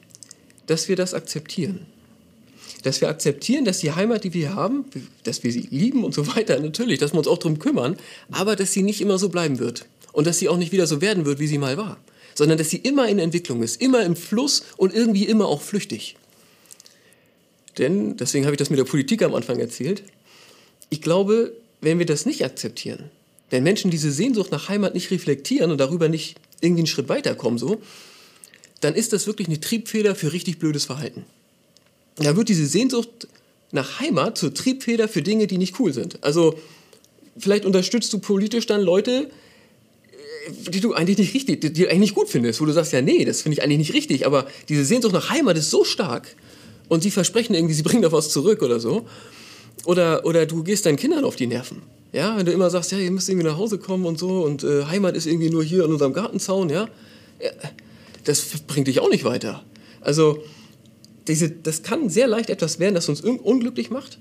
dass 0.66 0.88
wir 0.88 0.96
das 0.96 1.14
akzeptieren. 1.14 1.86
Dass 2.82 3.00
wir 3.00 3.08
akzeptieren, 3.08 3.64
dass 3.64 3.80
die 3.80 3.92
Heimat, 3.92 4.24
die 4.24 4.32
wir 4.32 4.54
haben, 4.54 4.84
dass 5.24 5.42
wir 5.42 5.52
sie 5.52 5.68
lieben 5.70 6.04
und 6.04 6.14
so 6.14 6.26
weiter, 6.34 6.58
natürlich, 6.60 6.98
dass 6.98 7.12
wir 7.12 7.18
uns 7.18 7.28
auch 7.28 7.38
darum 7.38 7.58
kümmern, 7.58 7.96
aber 8.30 8.56
dass 8.56 8.72
sie 8.72 8.82
nicht 8.82 9.00
immer 9.00 9.18
so 9.18 9.28
bleiben 9.28 9.58
wird. 9.58 9.86
Und 10.12 10.26
dass 10.26 10.38
sie 10.38 10.48
auch 10.48 10.56
nicht 10.56 10.72
wieder 10.72 10.86
so 10.86 11.00
werden 11.00 11.26
wird, 11.26 11.38
wie 11.38 11.46
sie 11.46 11.58
mal 11.58 11.76
war. 11.76 11.98
Sondern 12.34 12.58
dass 12.58 12.70
sie 12.70 12.78
immer 12.78 13.08
in 13.08 13.18
Entwicklung 13.18 13.62
ist, 13.62 13.80
immer 13.80 14.04
im 14.04 14.16
Fluss 14.16 14.62
und 14.76 14.94
irgendwie 14.94 15.24
immer 15.24 15.46
auch 15.46 15.60
flüchtig. 15.60 16.16
Denn, 17.76 18.16
deswegen 18.16 18.44
habe 18.44 18.54
ich 18.54 18.58
das 18.58 18.70
mit 18.70 18.78
der 18.78 18.84
Politik 18.84 19.22
am 19.22 19.34
Anfang 19.34 19.58
erzählt, 19.58 20.02
ich 20.90 21.02
glaube, 21.02 21.52
wenn 21.80 21.98
wir 21.98 22.06
das 22.06 22.26
nicht 22.26 22.44
akzeptieren, 22.44 23.10
wenn 23.50 23.62
Menschen 23.62 23.90
diese 23.90 24.10
Sehnsucht 24.10 24.52
nach 24.52 24.68
Heimat 24.68 24.94
nicht 24.94 25.10
reflektieren 25.10 25.70
und 25.70 25.78
darüber 25.78 26.08
nicht 26.08 26.36
irgendwie 26.60 26.80
einen 26.80 26.86
Schritt 26.86 27.08
weiterkommen, 27.08 27.58
so, 27.58 27.80
dann 28.80 28.94
ist 28.94 29.12
das 29.12 29.26
wirklich 29.26 29.48
eine 29.48 29.60
Triebfeder 29.60 30.14
für 30.14 30.32
richtig 30.32 30.58
blödes 30.58 30.84
Verhalten. 30.84 31.24
Da 32.16 32.36
wird 32.36 32.48
diese 32.48 32.66
Sehnsucht 32.66 33.28
nach 33.72 34.00
Heimat 34.00 34.38
zur 34.38 34.54
Triebfeder 34.54 35.08
für 35.08 35.22
Dinge, 35.22 35.46
die 35.46 35.58
nicht 35.58 35.78
cool 35.78 35.92
sind. 35.92 36.22
Also 36.22 36.58
vielleicht 37.38 37.64
unterstützt 37.64 38.12
du 38.12 38.18
politisch 38.18 38.66
dann 38.66 38.80
Leute, 38.80 39.30
äh, 40.46 40.70
die 40.70 40.80
du 40.80 40.94
eigentlich 40.94 41.18
nicht 41.18 41.34
richtig, 41.34 41.60
die, 41.60 41.72
du 41.72 41.84
eigentlich 41.84 41.98
nicht 41.98 42.14
gut 42.14 42.28
findest, 42.28 42.60
wo 42.60 42.64
du 42.64 42.72
sagst, 42.72 42.92
ja, 42.92 43.02
nee, 43.02 43.24
das 43.24 43.42
finde 43.42 43.54
ich 43.54 43.62
eigentlich 43.62 43.78
nicht 43.78 43.94
richtig, 43.94 44.26
aber 44.26 44.46
diese 44.68 44.84
Sehnsucht 44.84 45.12
nach 45.12 45.30
Heimat 45.30 45.56
ist 45.56 45.70
so 45.70 45.84
stark 45.84 46.34
und 46.88 47.02
sie 47.02 47.10
versprechen 47.10 47.54
irgendwie, 47.54 47.74
sie 47.74 47.82
bringen 47.82 48.02
da 48.02 48.10
was 48.10 48.30
zurück 48.30 48.62
oder 48.62 48.80
so. 48.80 49.06
Oder, 49.84 50.24
oder 50.24 50.46
du 50.46 50.62
gehst 50.62 50.86
deinen 50.86 50.96
Kindern 50.96 51.24
auf 51.24 51.36
die 51.36 51.46
Nerven. 51.46 51.82
Ja, 52.12 52.36
wenn 52.36 52.46
du 52.46 52.52
immer 52.52 52.70
sagst, 52.70 52.92
ja, 52.92 52.98
ihr 52.98 53.10
müsst 53.10 53.28
irgendwie 53.28 53.46
nach 53.46 53.58
Hause 53.58 53.78
kommen 53.78 54.06
und 54.06 54.18
so 54.18 54.42
und 54.42 54.64
äh, 54.64 54.84
Heimat 54.86 55.14
ist 55.14 55.26
irgendwie 55.26 55.50
nur 55.50 55.62
hier 55.62 55.84
an 55.84 55.92
unserem 55.92 56.14
Gartenzaun, 56.14 56.70
ja, 56.70 56.88
ja, 57.40 57.50
das 58.24 58.44
bringt 58.66 58.88
dich 58.88 59.00
auch 59.00 59.10
nicht 59.10 59.24
weiter. 59.24 59.62
Also, 60.00 60.42
diese, 61.26 61.50
das 61.50 61.82
kann 61.82 62.08
sehr 62.08 62.26
leicht 62.26 62.48
etwas 62.48 62.78
werden, 62.78 62.94
das 62.94 63.08
uns 63.08 63.20
unglücklich 63.20 63.90
macht 63.90 64.18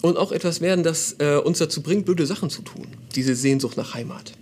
und 0.00 0.16
auch 0.16 0.32
etwas 0.32 0.62
werden, 0.62 0.82
das 0.82 1.16
äh, 1.18 1.36
uns 1.36 1.58
dazu 1.58 1.82
bringt, 1.82 2.06
blöde 2.06 2.24
Sachen 2.26 2.48
zu 2.48 2.62
tun. 2.62 2.86
Diese 3.14 3.34
Sehnsucht 3.34 3.76
nach 3.76 3.92
Heimat. 3.92 4.32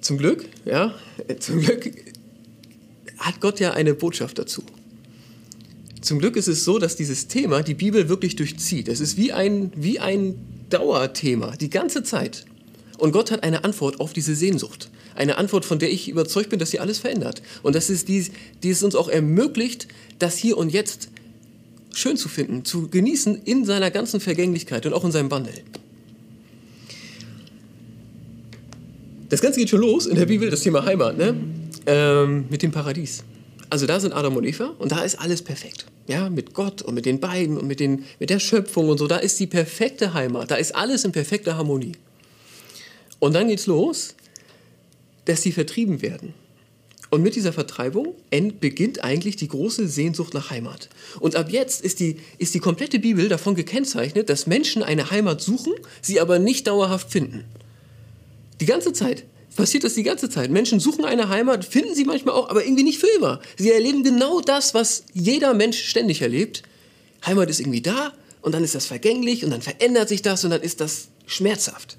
Zum 0.00 0.18
Glück, 0.18 0.44
ja, 0.64 0.94
zum 1.38 1.60
Glück 1.60 1.90
hat 3.18 3.40
Gott 3.40 3.60
ja 3.60 3.72
eine 3.72 3.94
Botschaft 3.94 4.38
dazu. 4.38 4.62
Zum 6.00 6.18
Glück 6.18 6.36
ist 6.36 6.48
es 6.48 6.64
so, 6.64 6.78
dass 6.78 6.96
dieses 6.96 7.28
Thema 7.28 7.62
die 7.62 7.74
Bibel 7.74 8.08
wirklich 8.08 8.36
durchzieht. 8.36 8.88
Es 8.88 9.00
ist 9.00 9.16
wie 9.16 9.32
ein, 9.32 9.72
wie 9.76 9.98
ein 9.98 10.34
Dauerthema, 10.70 11.56
die 11.56 11.70
ganze 11.70 12.02
Zeit. 12.02 12.44
Und 12.98 13.12
Gott 13.12 13.30
hat 13.30 13.42
eine 13.42 13.64
Antwort 13.64 14.00
auf 14.00 14.12
diese 14.12 14.34
Sehnsucht. 14.34 14.90
Eine 15.14 15.38
Antwort, 15.38 15.64
von 15.64 15.78
der 15.78 15.90
ich 15.90 16.08
überzeugt 16.08 16.50
bin, 16.50 16.58
dass 16.58 16.70
sie 16.70 16.78
alles 16.78 16.98
verändert. 16.98 17.42
Und 17.62 17.74
dass 17.74 17.88
es 17.88 18.04
die, 18.04 18.26
die 18.62 18.70
es 18.70 18.82
uns 18.82 18.94
auch 18.94 19.08
ermöglicht, 19.08 19.88
das 20.18 20.36
hier 20.36 20.56
und 20.56 20.72
jetzt 20.72 21.08
schön 21.92 22.16
zu 22.16 22.28
finden, 22.28 22.64
zu 22.64 22.88
genießen 22.88 23.42
in 23.44 23.64
seiner 23.64 23.90
ganzen 23.90 24.20
Vergänglichkeit 24.20 24.86
und 24.86 24.92
auch 24.92 25.04
in 25.04 25.12
seinem 25.12 25.30
Wandel. 25.30 25.54
Das 29.28 29.40
Ganze 29.40 29.60
geht 29.60 29.70
schon 29.70 29.80
los 29.80 30.06
in 30.06 30.16
der 30.16 30.26
Bibel, 30.26 30.48
das 30.50 30.60
Thema 30.60 30.84
Heimat, 30.84 31.18
ne? 31.18 31.34
Ähm, 31.86 32.46
mit 32.48 32.62
dem 32.62 32.70
Paradies. 32.70 33.24
Also 33.70 33.86
da 33.86 34.00
sind 34.00 34.12
Adam 34.12 34.36
und 34.36 34.44
Eva 34.44 34.74
und 34.78 34.92
da 34.92 35.02
ist 35.02 35.16
alles 35.16 35.42
perfekt. 35.42 35.86
Ja, 36.06 36.30
mit 36.30 36.54
Gott 36.54 36.80
und 36.80 36.94
mit 36.94 37.04
den 37.04 37.20
beiden 37.20 37.58
und 37.58 37.66
mit, 37.66 37.80
den, 37.80 38.04
mit 38.18 38.30
der 38.30 38.38
Schöpfung 38.38 38.88
und 38.88 38.98
so. 38.98 39.06
Da 39.06 39.18
ist 39.18 39.38
die 39.40 39.46
perfekte 39.46 40.14
Heimat. 40.14 40.50
Da 40.50 40.56
ist 40.56 40.74
alles 40.74 41.04
in 41.04 41.12
perfekter 41.12 41.56
Harmonie. 41.56 41.92
Und 43.18 43.34
dann 43.34 43.48
geht's 43.48 43.66
los, 43.66 44.14
dass 45.26 45.42
sie 45.42 45.52
vertrieben 45.52 46.00
werden. 46.00 46.32
Und 47.10 47.22
mit 47.22 47.36
dieser 47.36 47.52
Vertreibung 47.52 48.14
beginnt 48.60 49.02
eigentlich 49.02 49.36
die 49.36 49.48
große 49.48 49.88
Sehnsucht 49.88 50.34
nach 50.34 50.50
Heimat. 50.50 50.90
Und 51.20 51.36
ab 51.36 51.50
jetzt 51.50 51.82
ist 51.82 52.00
die, 52.00 52.16
ist 52.36 52.54
die 52.54 52.58
komplette 52.58 52.98
Bibel 52.98 53.28
davon 53.28 53.54
gekennzeichnet, 53.54 54.28
dass 54.28 54.46
Menschen 54.46 54.82
eine 54.82 55.10
Heimat 55.10 55.40
suchen, 55.40 55.72
sie 56.02 56.20
aber 56.20 56.38
nicht 56.38 56.66
dauerhaft 56.66 57.10
finden. 57.10 57.44
Die 58.60 58.66
ganze 58.66 58.92
Zeit 58.92 59.24
passiert 59.58 59.82
das 59.82 59.94
die 59.94 60.04
ganze 60.04 60.30
Zeit. 60.30 60.52
Menschen 60.52 60.78
suchen 60.78 61.04
eine 61.04 61.28
Heimat, 61.28 61.64
finden 61.64 61.92
sie 61.92 62.04
manchmal 62.04 62.36
auch, 62.36 62.48
aber 62.48 62.64
irgendwie 62.64 62.84
nicht 62.84 63.00
für 63.00 63.08
immer. 63.16 63.40
Sie 63.56 63.72
erleben 63.72 64.04
genau 64.04 64.40
das, 64.40 64.72
was 64.72 65.02
jeder 65.14 65.52
Mensch 65.52 65.82
ständig 65.82 66.22
erlebt. 66.22 66.62
Heimat 67.26 67.50
ist 67.50 67.58
irgendwie 67.58 67.82
da 67.82 68.12
und 68.40 68.52
dann 68.52 68.62
ist 68.62 68.76
das 68.76 68.86
vergänglich 68.86 69.44
und 69.44 69.50
dann 69.50 69.60
verändert 69.60 70.08
sich 70.08 70.22
das 70.22 70.44
und 70.44 70.50
dann 70.50 70.62
ist 70.62 70.80
das 70.80 71.08
schmerzhaft. 71.26 71.96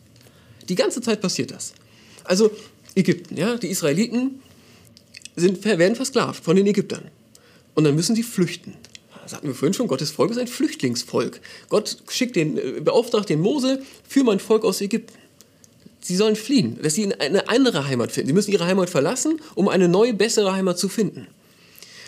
Die 0.69 0.75
ganze 0.75 1.01
Zeit 1.01 1.19
passiert 1.19 1.51
das. 1.51 1.73
Also 2.23 2.49
Ägypten, 2.95 3.35
ja, 3.35 3.57
die 3.57 3.67
Israeliten 3.67 4.41
sind, 5.35 5.65
werden 5.65 5.97
versklavt 5.97 6.41
von 6.41 6.55
den 6.55 6.65
Ägyptern. 6.65 7.11
Und 7.75 7.83
dann 7.83 7.93
müssen 7.93 8.15
sie 8.15 8.23
flüchten. 8.23 8.73
Das 9.21 9.31
sagten 9.31 9.47
wir 9.47 9.53
vorhin 9.53 9.73
schon, 9.73 9.87
Gottes 9.89 10.11
Volk 10.11 10.31
ist 10.31 10.37
ein 10.37 10.47
Flüchtlingsvolk. 10.47 11.41
Gott 11.67 11.97
schickt 12.07 12.37
den, 12.37 12.57
äh, 12.57 12.79
beauftragt 12.79 13.27
den 13.27 13.41
Mose 13.41 13.81
für 14.07 14.23
mein 14.23 14.39
Volk 14.39 14.63
aus 14.63 14.79
Ägypten. 14.79 15.18
Sie 16.01 16.15
sollen 16.15 16.35
fliehen, 16.35 16.79
dass 16.81 16.93
sie 16.93 17.13
eine 17.13 17.49
andere 17.49 17.87
Heimat 17.87 18.11
finden. 18.11 18.27
Sie 18.27 18.33
müssen 18.33 18.51
ihre 18.51 18.65
Heimat 18.65 18.89
verlassen, 18.89 19.39
um 19.55 19.67
eine 19.67 19.87
neue, 19.87 20.13
bessere 20.13 20.53
Heimat 20.53 20.79
zu 20.79 20.89
finden. 20.89 21.27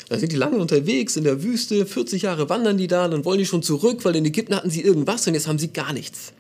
Da 0.10 0.20
sind 0.20 0.32
die 0.32 0.38
lange 0.38 0.58
unterwegs 0.58 1.16
in 1.16 1.24
der 1.24 1.42
Wüste, 1.42 1.86
40 1.86 2.24
Jahre 2.24 2.50
wandern 2.50 2.78
die 2.78 2.88
da, 2.88 3.08
dann 3.08 3.24
wollen 3.24 3.40
die 3.40 3.46
schon 3.46 3.64
zurück, 3.64 4.04
weil 4.04 4.16
in 4.18 4.26
Ägypten 4.26 4.54
hatten 4.54 4.70
sie 4.70 4.82
irgendwas 4.82 5.26
und 5.26 5.36
jetzt 5.36 5.48
haben 5.48 5.60
sie 5.60 5.70
gar 5.70 5.94
nichts. 5.94 6.34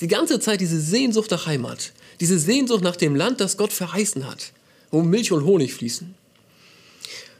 Die 0.00 0.06
ganze 0.06 0.38
Zeit 0.38 0.60
diese 0.60 0.80
Sehnsucht 0.80 1.32
nach 1.32 1.46
Heimat, 1.46 1.92
diese 2.20 2.38
Sehnsucht 2.38 2.84
nach 2.84 2.94
dem 2.94 3.16
Land, 3.16 3.40
das 3.40 3.56
Gott 3.56 3.72
verheißen 3.72 4.28
hat, 4.28 4.52
wo 4.92 5.02
Milch 5.02 5.32
und 5.32 5.44
Honig 5.44 5.74
fließen. 5.74 6.14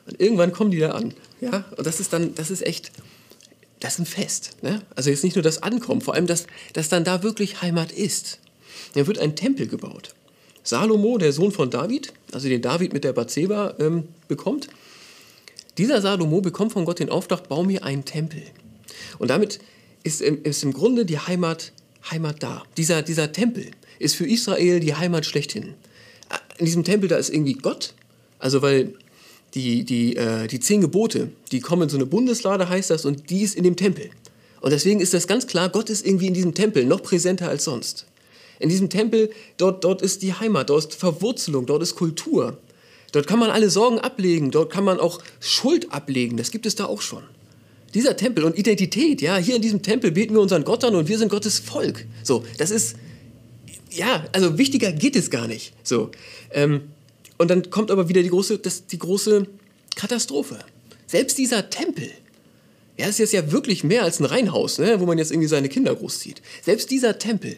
Und 0.07 0.21
irgendwann 0.21 0.53
kommen 0.53 0.73
die 0.73 0.81
da 0.81 0.91
an. 0.91 1.15
Ja? 1.41 1.65
Und 1.77 1.87
das 1.87 2.01
ist 2.01 2.13
dann, 2.13 2.35
das 2.35 2.51
ist 2.51 2.67
echt, 2.67 2.91
das 3.79 3.95
ist 3.95 3.99
ein 4.01 4.07
Fest. 4.07 4.57
Ne? 4.63 4.83
Also 4.97 5.11
jetzt 5.11 5.23
nicht 5.23 5.37
nur 5.37 5.45
das 5.45 5.63
Ankommen, 5.63 6.01
vor 6.01 6.15
allem, 6.15 6.27
dass, 6.27 6.47
dass 6.73 6.89
dann 6.89 7.05
da 7.05 7.23
wirklich 7.23 7.63
Heimat 7.63 7.93
ist. 7.93 8.41
Da 8.95 9.07
wird 9.07 9.19
ein 9.19 9.37
Tempel 9.37 9.67
gebaut. 9.67 10.15
Salomo, 10.63 11.19
der 11.19 11.33
Sohn 11.33 11.53
von 11.53 11.71
David, 11.71 12.13
also 12.33 12.49
den 12.49 12.61
David 12.61 12.93
mit 12.93 13.05
der 13.05 13.13
Bathseba 13.13 13.75
ähm, 13.79 14.05
bekommt, 14.29 14.69
dieser 15.79 16.03
Salomo 16.03 16.41
bekommt 16.41 16.73
von 16.73 16.85
Gott 16.85 16.99
den 16.99 17.09
Auftrag, 17.09 17.49
bau 17.49 17.63
mir 17.63 17.85
einen 17.85 18.05
Tempel. 18.05 18.43
Und 19.19 19.29
damit 19.29 19.61
ist, 20.03 20.21
ist 20.21 20.65
im 20.65 20.73
Grunde 20.73 21.07
die 21.07 21.19
Heimat, 21.19 21.73
Heimat 22.11 22.43
da. 22.43 22.65
Dieser, 22.77 23.03
dieser 23.03 23.33
Tempel 23.33 23.71
ist 23.99 24.17
für 24.17 24.27
Israel 24.27 24.81
die 24.81 24.95
Heimat 24.95 25.25
schlechthin. 25.25 25.75
In 26.59 26.67
diesem 26.67 26.85
Tempel, 26.85 27.09
da 27.09 27.17
ist 27.17 27.31
irgendwie 27.31 27.55
Gott, 27.55 27.95
also 28.39 28.61
weil 28.63 28.95
die, 29.55 29.85
die, 29.85 30.17
äh, 30.17 30.47
die 30.49 30.61
zehn 30.61 30.81
Gebote, 30.81 31.31
die 31.53 31.61
kommen 31.61 31.83
in 31.83 31.89
so 31.89 31.97
eine 31.97 32.07
Bundeslade, 32.07 32.69
heißt 32.69 32.91
das, 32.91 33.05
und 33.05 33.31
die 33.31 33.43
ist 33.43 33.55
in 33.55 33.65
dem 33.65 33.77
Tempel. 33.77 34.11
Und 34.61 34.73
deswegen 34.73 35.01
ist 35.01 35.15
das 35.15 35.27
ganz 35.27 35.47
klar, 35.47 35.69
Gott 35.69 35.89
ist 35.89 36.05
irgendwie 36.05 36.27
in 36.27 36.35
diesem 36.35 36.55
Tempel 36.55 36.85
noch 36.85 37.03
präsenter 37.03 37.49
als 37.49 37.65
sonst. 37.65 38.07
In 38.59 38.69
diesem 38.69 38.91
Tempel, 38.91 39.31
dort, 39.57 39.85
dort 39.85 40.03
ist 40.03 40.23
die 40.23 40.35
Heimat, 40.35 40.71
dort 40.71 40.85
ist 40.85 40.95
Verwurzelung, 40.95 41.67
dort 41.67 41.83
ist 41.83 41.95
Kultur. 41.95 42.59
Dort 43.13 43.27
kann 43.27 43.39
man 43.39 43.51
alle 43.51 43.71
Sorgen 43.71 43.99
ablegen, 43.99 44.51
dort 44.51 44.71
kann 44.71 44.85
man 44.85 45.01
auch 45.01 45.21
Schuld 45.41 45.93
ablegen, 45.93 46.37
das 46.37 46.51
gibt 46.51 46.67
es 46.67 46.75
da 46.75 46.85
auch 46.87 47.01
schon. 47.01 47.23
Dieser 47.95 48.17
Tempel 48.17 48.45
und 48.45 48.59
Identität, 48.59 49.23
ja, 49.23 49.37
hier 49.39 49.57
in 49.57 49.63
diesem 49.63 49.83
Tempel 49.83 50.11
beten 50.11 50.35
wir 50.35 50.41
unseren 50.43 50.65
Gott 50.65 50.85
an 50.85 50.95
und 50.95 51.09
wir 51.09 51.17
sind 51.17 51.31
Gottes 51.31 51.59
Volk. 51.59 52.05
So, 52.23 52.45
das 52.59 52.71
ist, 52.71 52.97
ja, 53.91 54.27
also 54.33 54.59
wichtiger 54.59 54.93
geht 54.93 55.17
es 55.17 55.31
gar 55.31 55.47
nicht. 55.47 55.73
So, 55.83 56.11
ähm, 56.51 56.83
und 57.39 57.51
dann 57.51 57.71
kommt 57.71 57.91
aber 57.91 58.09
wieder 58.09 58.23
die 58.23 58.29
große, 58.29 58.59
das, 58.59 58.87
die 58.87 58.99
große 58.99 59.47
Katastrophe. 59.97 60.59
Selbst 61.07 61.39
dieser 61.39 61.71
Tempel, 61.71 62.11
ja, 62.99 63.07
ist 63.07 63.19
jetzt 63.19 63.33
ja 63.33 63.51
wirklich 63.53 63.85
mehr 63.85 64.03
als 64.03 64.21
ein 64.21 64.27
Reihenhaus, 64.27 64.79
ne, 64.79 65.01
wo 65.01 65.07
man 65.07 65.17
jetzt 65.17 65.31
irgendwie 65.31 65.49
seine 65.49 65.69
Kinder 65.71 65.95
großzieht. 65.95 66.43
Selbst 66.63 66.91
dieser 66.91 67.19
Tempel, 67.19 67.57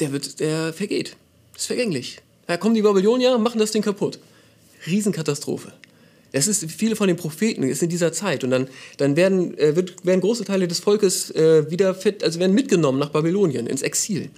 der 0.00 0.12
wird, 0.12 0.40
der 0.40 0.72
vergeht. 0.72 1.16
ist 1.56 1.66
vergänglich. 1.66 2.18
Da 2.46 2.56
kommen 2.56 2.74
die 2.74 2.82
Babylonier, 2.82 3.38
machen 3.38 3.58
das 3.58 3.70
Ding 3.70 3.82
kaputt. 3.82 4.18
Riesenkatastrophe. 4.86 5.72
Das 6.32 6.46
ist 6.46 6.70
viele 6.70 6.96
von 6.96 7.08
den 7.08 7.16
Propheten 7.16 7.64
ist 7.64 7.82
in 7.82 7.88
dieser 7.88 8.12
Zeit 8.12 8.44
und 8.44 8.50
dann, 8.50 8.68
dann 8.98 9.16
werden, 9.16 9.58
äh, 9.58 9.74
wird, 9.74 10.04
werden 10.06 10.20
große 10.20 10.44
Teile 10.44 10.68
des 10.68 10.78
Volkes 10.78 11.30
äh, 11.32 11.68
wieder 11.70 11.94
fit, 11.94 12.22
also 12.22 12.38
werden 12.38 12.54
mitgenommen 12.54 12.98
nach 12.98 13.10
Babylonien 13.10 13.66
ins 13.66 13.82
Exil. 13.82 14.30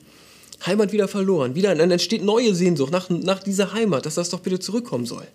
Heimat 0.65 0.93
wieder 0.93 1.09
verloren. 1.09 1.55
Wieder, 1.55 1.75
dann 1.75 1.91
entsteht 1.91 2.23
neue 2.23 2.55
Sehnsucht 2.55 2.93
nach, 2.93 3.11
nach 3.11 3.43
dieser 3.43 3.73
Heimat, 3.73 4.07
dass 4.07 4.15
das 4.15 4.31
doch 4.31 4.41
bitte 4.41 4.59
zurückkommen 4.59 5.07
soll. 5.07 5.27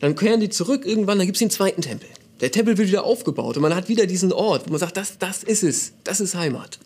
Dann 0.00 0.16
kehren 0.16 0.40
die 0.40 0.48
zurück 0.48 0.86
irgendwann, 0.86 1.18
dann 1.18 1.26
gibt 1.26 1.36
es 1.36 1.40
den 1.40 1.50
zweiten 1.50 1.82
Tempel. 1.82 2.08
Der 2.40 2.50
Tempel 2.50 2.78
wird 2.78 2.88
wieder 2.88 3.04
aufgebaut 3.04 3.56
und 3.56 3.62
man 3.62 3.74
hat 3.74 3.88
wieder 3.88 4.06
diesen 4.06 4.32
Ort, 4.32 4.66
wo 4.66 4.70
man 4.70 4.80
sagt, 4.80 4.96
das, 4.96 5.18
das 5.18 5.44
ist 5.44 5.62
es, 5.62 5.92
das 6.04 6.20
ist 6.20 6.34
Heimat. 6.34 6.78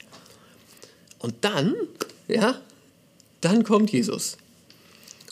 Und 1.20 1.36
dann, 1.42 1.74
ja, 2.28 2.60
dann 3.40 3.64
kommt 3.64 3.92
Jesus. 3.92 4.36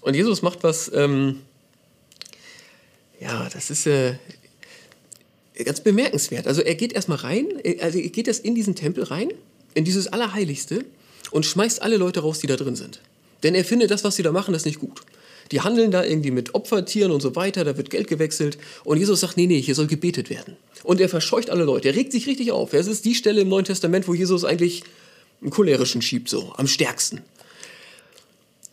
Und 0.02 0.14
Jesus 0.14 0.42
macht 0.42 0.62
was, 0.62 0.90
ähm, 0.94 1.40
ja, 3.20 3.49
das 3.52 3.70
ist 3.70 3.87
äh, 3.87 4.14
ganz 5.64 5.80
bemerkenswert. 5.80 6.46
Also 6.46 6.61
er 6.61 6.75
geht 6.75 6.92
erstmal 6.92 7.18
rein, 7.18 7.46
also 7.80 7.99
er 7.99 8.08
geht 8.08 8.28
erst 8.28 8.44
in 8.44 8.54
diesen 8.54 8.75
Tempel 8.75 9.04
rein, 9.04 9.32
in 9.75 9.84
dieses 9.84 10.08
Allerheiligste 10.08 10.84
und 11.30 11.46
schmeißt 11.46 11.82
alle 11.82 11.96
Leute 11.96 12.20
raus, 12.20 12.40
die 12.40 12.46
da 12.46 12.56
drin 12.56 12.76
sind. 12.76 13.00
Denn 13.42 13.54
er 13.54 13.64
findet, 13.64 13.90
das, 13.90 14.04
was 14.04 14.16
sie 14.16 14.22
da 14.22 14.32
machen, 14.32 14.54
ist 14.54 14.66
nicht 14.66 14.78
gut. 14.78 15.02
Die 15.50 15.61
handeln 15.61 15.90
da 15.90 16.04
irgendwie 16.04 16.30
mit 16.30 16.54
Opfertieren 16.54 17.11
und 17.11 17.20
so 17.20 17.34
weiter, 17.37 17.64
da 17.64 17.76
wird 17.76 17.90
Geld 17.90 18.06
gewechselt. 18.06 18.58
Und 18.84 18.99
Jesus 18.99 19.20
sagt, 19.20 19.37
nee, 19.37 19.46
nee, 19.46 19.61
hier 19.61 19.75
soll 19.75 19.87
gebetet 19.87 20.30
werden. 20.30 20.56
Und 20.82 21.00
er 21.00 21.08
verscheucht 21.08 21.50
alle 21.50 21.64
Leute, 21.64 21.88
er 21.88 21.94
regt 21.94 22.12
sich 22.12 22.26
richtig 22.26 22.52
auf. 22.52 22.72
Es 22.72 22.87
ist 22.87 23.04
die 23.04 23.14
Stelle 23.14 23.42
im 23.42 23.49
Neuen 23.49 23.64
Testament, 23.64 24.08
wo 24.08 24.14
Jesus 24.14 24.44
eigentlich 24.44 24.84
einen 25.42 25.50
cholerischen 25.50 26.00
schiebt, 26.00 26.28
so, 26.28 26.52
am 26.56 26.66
stärksten. 26.66 27.20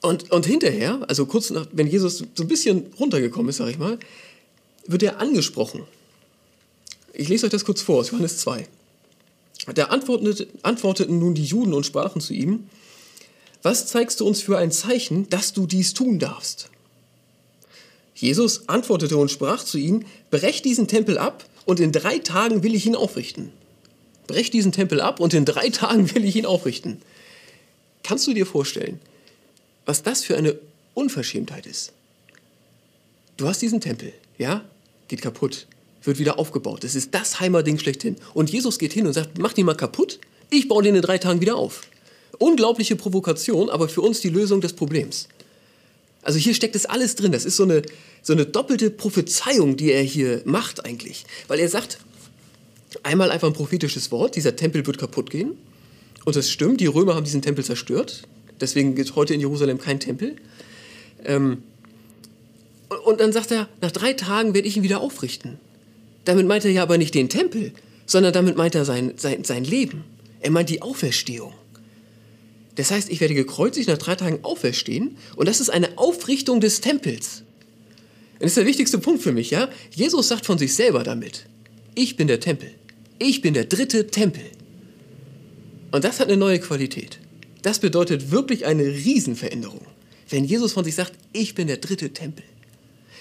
Und, 0.02 0.32
und 0.32 0.46
hinterher, 0.46 1.04
also 1.08 1.26
kurz 1.26 1.50
nach, 1.50 1.68
wenn 1.72 1.88
Jesus 1.88 2.20
so 2.34 2.44
ein 2.44 2.48
bisschen 2.48 2.94
runtergekommen 3.00 3.50
ist, 3.50 3.58
sag 3.58 3.70
ich 3.70 3.78
mal, 3.78 4.00
wird 4.88 5.04
er 5.04 5.20
angesprochen. 5.20 5.84
Ich 7.14 7.28
lese 7.28 7.48
euch 7.48 7.52
das 7.52 7.66
kurz 7.66 7.82
vor 7.82 8.00
aus 8.00 8.12
Johannes 8.12 8.38
2. 8.40 8.68
Da 9.76 9.86
antworteten 9.86 11.20
nun 11.20 11.36
die 11.36 11.44
Juden 11.44 11.74
und 11.74 11.86
sprachen 11.86 12.22
zu 12.22 12.34
ihm, 12.34 12.70
was 13.62 13.88
zeigst 13.88 14.22
du 14.22 14.26
uns 14.26 14.42
für 14.42 14.58
ein 14.58 14.72
Zeichen, 14.72 15.28
dass 15.30 15.52
du 15.52 15.68
dies 15.68 15.94
tun 15.94 16.18
darfst? 16.18 16.70
Jesus 18.16 18.68
antwortete 18.70 19.18
und 19.18 19.32
sprach 19.32 19.64
zu 19.64 19.78
ihnen, 19.78 20.06
brech 20.32 20.62
diesen 20.62 20.88
Tempel 20.88 21.18
ab 21.18 21.46
und 21.66 21.80
in 21.80 21.92
drei 21.92 22.20
Tagen 22.20 22.64
will 22.64 22.74
ich 22.74 22.86
ihn 22.86 22.96
aufrichten. 22.96 23.52
Brech 24.30 24.52
diesen 24.52 24.72
Tempel 24.72 25.02
ab 25.02 25.20
und 25.20 25.34
in 25.34 25.46
drei 25.46 25.70
Tagen 25.82 26.14
will 26.16 26.24
ich 26.24 26.36
ihn 26.36 26.46
aufrichten. 26.46 27.02
Kannst 28.04 28.26
du 28.28 28.34
dir 28.34 28.46
vorstellen, 28.46 29.00
was 29.86 30.04
das 30.04 30.24
für 30.24 30.38
eine 30.38 30.58
Unverschämtheit 30.94 31.66
ist? 31.66 31.92
Du 33.38 33.48
hast 33.48 33.62
diesen 33.62 33.82
Tempel, 33.82 34.14
ja? 34.38 34.64
Geht 35.08 35.22
kaputt 35.22 35.68
wird 36.04 36.20
wieder 36.20 36.40
aufgebaut. 36.40 36.84
Das 36.84 36.96
ist 36.96 37.14
das 37.14 37.40
Heimatding 37.40 37.80
schlechthin. 37.80 38.16
Und 38.34 38.50
Jesus 38.50 38.80
geht 38.80 38.94
hin 38.94 39.08
und 39.08 39.14
sagt, 39.14 39.38
mach 39.38 39.54
den 39.54 39.66
mal 39.66 39.76
kaputt, 39.76 40.20
ich 40.50 40.68
baue 40.68 40.84
den 40.84 40.96
in 40.96 41.02
drei 41.02 41.18
Tagen 41.18 41.42
wieder 41.42 41.56
auf. 41.56 41.82
Unglaubliche 42.38 42.96
Provokation, 42.96 43.70
aber 43.70 43.90
für 43.90 44.02
uns 44.02 44.22
die 44.22 44.30
Lösung 44.30 44.62
des 44.62 44.74
Problems. 44.74 45.28
Also 46.22 46.40
hier 46.40 46.54
steckt 46.54 46.76
es 46.76 46.86
alles 46.86 47.16
drin. 47.16 47.32
Das 47.32 47.46
ist 47.46 47.58
so 47.58 47.64
eine, 47.64 47.82
so 48.22 48.34
eine 48.34 48.46
doppelte 48.46 48.90
Prophezeiung, 48.90 49.78
die 49.78 49.92
er 49.92 50.04
hier 50.04 50.42
macht 50.46 50.86
eigentlich. 50.86 51.26
Weil 51.48 51.60
er 51.60 51.70
sagt, 51.70 52.00
einmal 53.04 53.32
einfach 53.32 53.48
ein 53.48 53.54
prophetisches 53.54 54.12
Wort, 54.12 54.36
dieser 54.36 54.56
Tempel 54.56 54.86
wird 54.86 54.98
kaputt 54.98 55.30
gehen. 55.30 55.54
Und 56.26 56.36
das 56.36 56.50
stimmt, 56.50 56.82
die 56.82 56.88
Römer 56.88 57.16
haben 57.16 57.24
diesen 57.24 57.42
Tempel 57.42 57.64
zerstört. 57.64 58.24
Deswegen 58.60 58.96
gibt 58.96 59.10
es 59.10 59.16
heute 59.16 59.34
in 59.34 59.40
Jerusalem 59.40 59.80
kein 59.80 60.00
Tempel. 60.00 60.36
Ähm, 61.24 61.64
und 63.06 63.20
dann 63.20 63.32
sagt 63.32 63.52
er, 63.52 63.70
nach 63.82 63.92
drei 63.92 64.14
Tagen 64.14 64.54
werde 64.54 64.68
ich 64.68 64.78
ihn 64.78 64.84
wieder 64.84 65.02
aufrichten. 65.02 65.60
Damit 66.26 66.48
meint 66.48 66.66
er 66.66 66.72
ja 66.72 66.84
aber 66.84 66.98
nicht 66.98 67.16
den 67.16 67.30
Tempel, 67.30 67.72
sondern 68.06 68.34
damit 68.34 68.58
meint 68.58 68.76
er 68.76 68.86
sein, 68.86 69.14
sein, 69.18 69.44
sein 69.44 69.64
Leben. 69.64 70.04
Er 70.42 70.52
meint 70.52 70.70
die 70.70 70.82
Auferstehung. 70.82 71.54
Das 72.76 72.92
heißt, 72.92 73.10
ich 73.10 73.20
werde 73.20 73.34
gekreuzigt, 73.34 73.90
nach 73.90 73.98
drei 73.98 74.16
Tagen 74.16 74.40
auferstehen 74.44 75.18
und 75.36 75.48
das 75.48 75.60
ist 75.60 75.70
eine 75.70 75.98
Aufrichtung 75.98 76.62
des 76.62 76.82
Tempels. 76.82 77.44
Und 78.34 78.44
das 78.44 78.52
ist 78.52 78.58
der 78.58 78.66
wichtigste 78.66 79.00
Punkt 79.00 79.22
für 79.22 79.34
mich, 79.34 79.52
ja? 79.52 79.70
Jesus 79.92 80.30
sagt 80.30 80.46
von 80.46 80.58
sich 80.58 80.74
selber 80.74 81.04
damit, 81.04 81.46
ich 81.94 82.16
bin 82.16 82.28
der 82.28 82.40
Tempel. 82.40 82.72
Ich 83.20 83.42
bin 83.42 83.54
der 83.54 83.66
dritte 83.66 84.08
Tempel. 84.08 84.44
Und 85.92 86.06
das 86.06 86.20
hat 86.20 86.28
eine 86.28 86.38
neue 86.38 86.60
Qualität. 86.60 87.20
Das 87.62 87.80
bedeutet 87.80 88.32
wirklich 88.32 88.66
eine 88.66 88.84
Riesenveränderung, 88.84 89.82
wenn 90.30 90.46
Jesus 90.46 90.72
von 90.72 90.86
sich 90.86 90.96
sagt, 90.96 91.14
ich 91.34 91.54
bin 91.54 91.68
der 91.68 91.78
dritte 91.78 92.12
Tempel. 92.14 92.46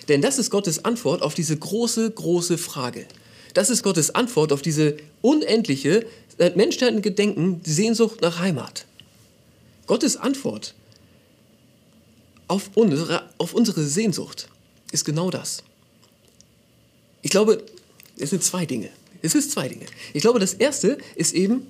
Denn 0.06 0.22
das 0.22 0.38
ist 0.38 0.50
Gottes 0.50 0.84
Antwort 0.84 1.22
auf 1.22 1.34
diese 1.34 1.56
große, 1.56 2.10
große 2.12 2.58
Frage. 2.58 3.06
Das 3.54 3.70
ist 3.70 3.82
Gottes 3.82 4.14
Antwort 4.14 4.52
auf 4.52 4.62
diese 4.62 4.96
unendliche, 5.20 6.06
seit 6.38 6.56
Menschheiten 6.56 7.02
Gedenken, 7.02 7.60
Sehnsucht 7.64 8.20
nach 8.20 8.38
Heimat. 8.38 8.86
Gottes 9.88 10.16
Antwort 10.16 10.74
auf 12.46 12.70
unsere, 12.74 13.28
auf 13.38 13.52
unsere 13.52 13.82
Sehnsucht 13.84 14.48
ist 14.92 15.04
genau 15.04 15.30
das. 15.30 15.64
Ich 17.22 17.30
glaube, 17.30 17.64
es 18.16 18.30
sind 18.30 18.44
zwei 18.44 18.64
Dinge. 18.64 18.90
Es 19.22 19.34
ist 19.34 19.50
zwei 19.50 19.68
Dinge. 19.68 19.86
Ich 20.14 20.22
glaube, 20.22 20.38
das 20.38 20.54
erste 20.54 20.98
ist 21.16 21.34
eben, 21.34 21.66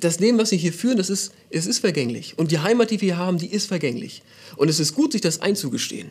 das 0.00 0.20
Leben, 0.20 0.38
was 0.38 0.50
wir 0.50 0.58
hier 0.58 0.72
führen, 0.72 0.96
das 0.96 1.10
ist, 1.10 1.32
es 1.50 1.66
ist 1.66 1.78
vergänglich. 1.78 2.34
Und 2.36 2.50
die 2.50 2.58
Heimat, 2.58 2.90
die 2.90 3.00
wir 3.00 3.16
haben, 3.16 3.38
die 3.38 3.46
ist 3.46 3.66
vergänglich. 3.66 4.22
Und 4.56 4.68
es 4.68 4.80
ist 4.80 4.94
gut, 4.94 5.12
sich 5.12 5.20
das 5.20 5.40
einzugestehen. 5.40 6.10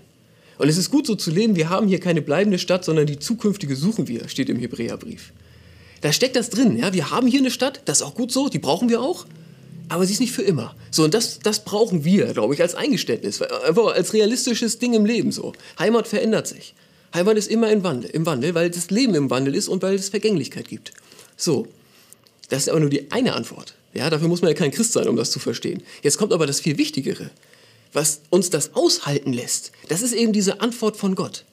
Und 0.57 0.69
es 0.69 0.77
ist 0.77 0.89
gut, 0.89 1.05
so 1.05 1.15
zu 1.15 1.31
leben, 1.31 1.55
wir 1.55 1.69
haben 1.69 1.87
hier 1.87 1.99
keine 1.99 2.21
bleibende 2.21 2.59
Stadt, 2.59 2.85
sondern 2.85 3.05
die 3.05 3.19
zukünftige 3.19 3.75
suchen 3.75 4.07
wir, 4.07 4.27
steht 4.29 4.49
im 4.49 4.57
Hebräerbrief. 4.57 5.33
Da 6.01 6.11
steckt 6.11 6.35
das 6.35 6.49
drin, 6.49 6.77
ja. 6.77 6.93
Wir 6.93 7.11
haben 7.11 7.27
hier 7.27 7.39
eine 7.39 7.51
Stadt, 7.51 7.81
das 7.85 7.99
ist 7.99 8.07
auch 8.07 8.15
gut 8.15 8.31
so, 8.31 8.47
die 8.47 8.59
brauchen 8.59 8.89
wir 8.89 9.01
auch. 9.01 9.25
Aber 9.87 10.05
sie 10.05 10.13
ist 10.13 10.19
nicht 10.19 10.31
für 10.31 10.41
immer. 10.41 10.75
So, 10.89 11.03
und 11.03 11.13
das, 11.13 11.39
das 11.39 11.63
brauchen 11.63 12.05
wir, 12.05 12.33
glaube 12.33 12.55
ich, 12.55 12.61
als 12.61 12.73
Eingeständnis, 12.73 13.41
als 13.41 14.13
realistisches 14.13 14.79
Ding 14.79 14.93
im 14.93 15.05
Leben 15.05 15.31
so. 15.31 15.53
Heimat 15.77 16.07
verändert 16.07 16.47
sich. 16.47 16.73
Heimat 17.15 17.37
ist 17.37 17.49
immer 17.49 17.71
im 17.71 17.83
Wandel, 17.83 18.09
im 18.11 18.25
Wandel, 18.25 18.53
weil 18.53 18.69
das 18.69 18.91
Leben 18.91 19.15
im 19.15 19.29
Wandel 19.29 19.55
ist 19.55 19.67
und 19.67 19.81
weil 19.81 19.95
es 19.95 20.09
Vergänglichkeit 20.09 20.67
gibt. 20.67 20.93
So, 21.37 21.67
das 22.49 22.63
ist 22.63 22.69
aber 22.69 22.79
nur 22.79 22.89
die 22.89 23.11
eine 23.11 23.33
Antwort. 23.33 23.75
Ja, 23.93 24.09
dafür 24.09 24.27
muss 24.27 24.41
man 24.41 24.51
ja 24.51 24.57
kein 24.57 24.71
Christ 24.71 24.91
sein, 24.91 25.07
um 25.07 25.15
das 25.15 25.31
zu 25.31 25.39
verstehen. 25.39 25.81
Jetzt 26.03 26.17
kommt 26.17 26.33
aber 26.33 26.45
das 26.45 26.59
viel 26.59 26.77
Wichtigere. 26.77 27.31
Was 27.93 28.21
uns 28.29 28.49
das 28.49 28.75
aushalten 28.75 29.31
lässt, 29.31 29.71
das 29.87 30.01
ist 30.01 30.11
eben 30.11 30.33
diese 30.33 30.59
Antwort 30.59 30.97
von 30.97 31.15
Gott. 31.15 31.45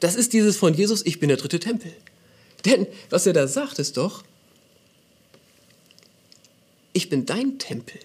Das 0.00 0.14
ist 0.14 0.32
dieses 0.32 0.56
von 0.56 0.74
Jesus, 0.74 1.04
ich 1.04 1.20
bin 1.20 1.28
der 1.28 1.36
dritte 1.36 1.60
Tempel. 1.60 1.92
Denn 2.64 2.86
was 3.10 3.26
er 3.26 3.34
da 3.34 3.46
sagt, 3.46 3.78
ist 3.78 3.96
doch, 3.96 4.24
ich 6.92 7.10
bin 7.10 7.26
dein 7.26 7.58
Tempel 7.58 8.00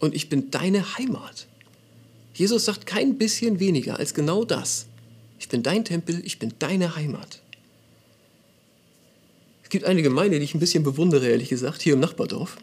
und 0.00 0.14
ich 0.14 0.28
bin 0.28 0.50
deine 0.50 0.98
Heimat. 0.98 1.46
Jesus 2.40 2.64
sagt 2.64 2.86
kein 2.86 3.18
bisschen 3.18 3.60
weniger 3.60 3.98
als 3.98 4.14
genau 4.14 4.46
das. 4.46 4.86
Ich 5.38 5.50
bin 5.50 5.62
dein 5.62 5.84
Tempel, 5.84 6.22
ich 6.24 6.38
bin 6.38 6.54
deine 6.58 6.96
Heimat. 6.96 7.42
Es 9.62 9.68
gibt 9.68 9.84
eine 9.84 10.00
Gemeinde, 10.00 10.38
die 10.38 10.46
ich 10.46 10.54
ein 10.54 10.58
bisschen 10.58 10.82
bewundere, 10.82 11.28
ehrlich 11.28 11.50
gesagt, 11.50 11.82
hier 11.82 11.92
im 11.92 12.00
Nachbardorf. 12.00 12.56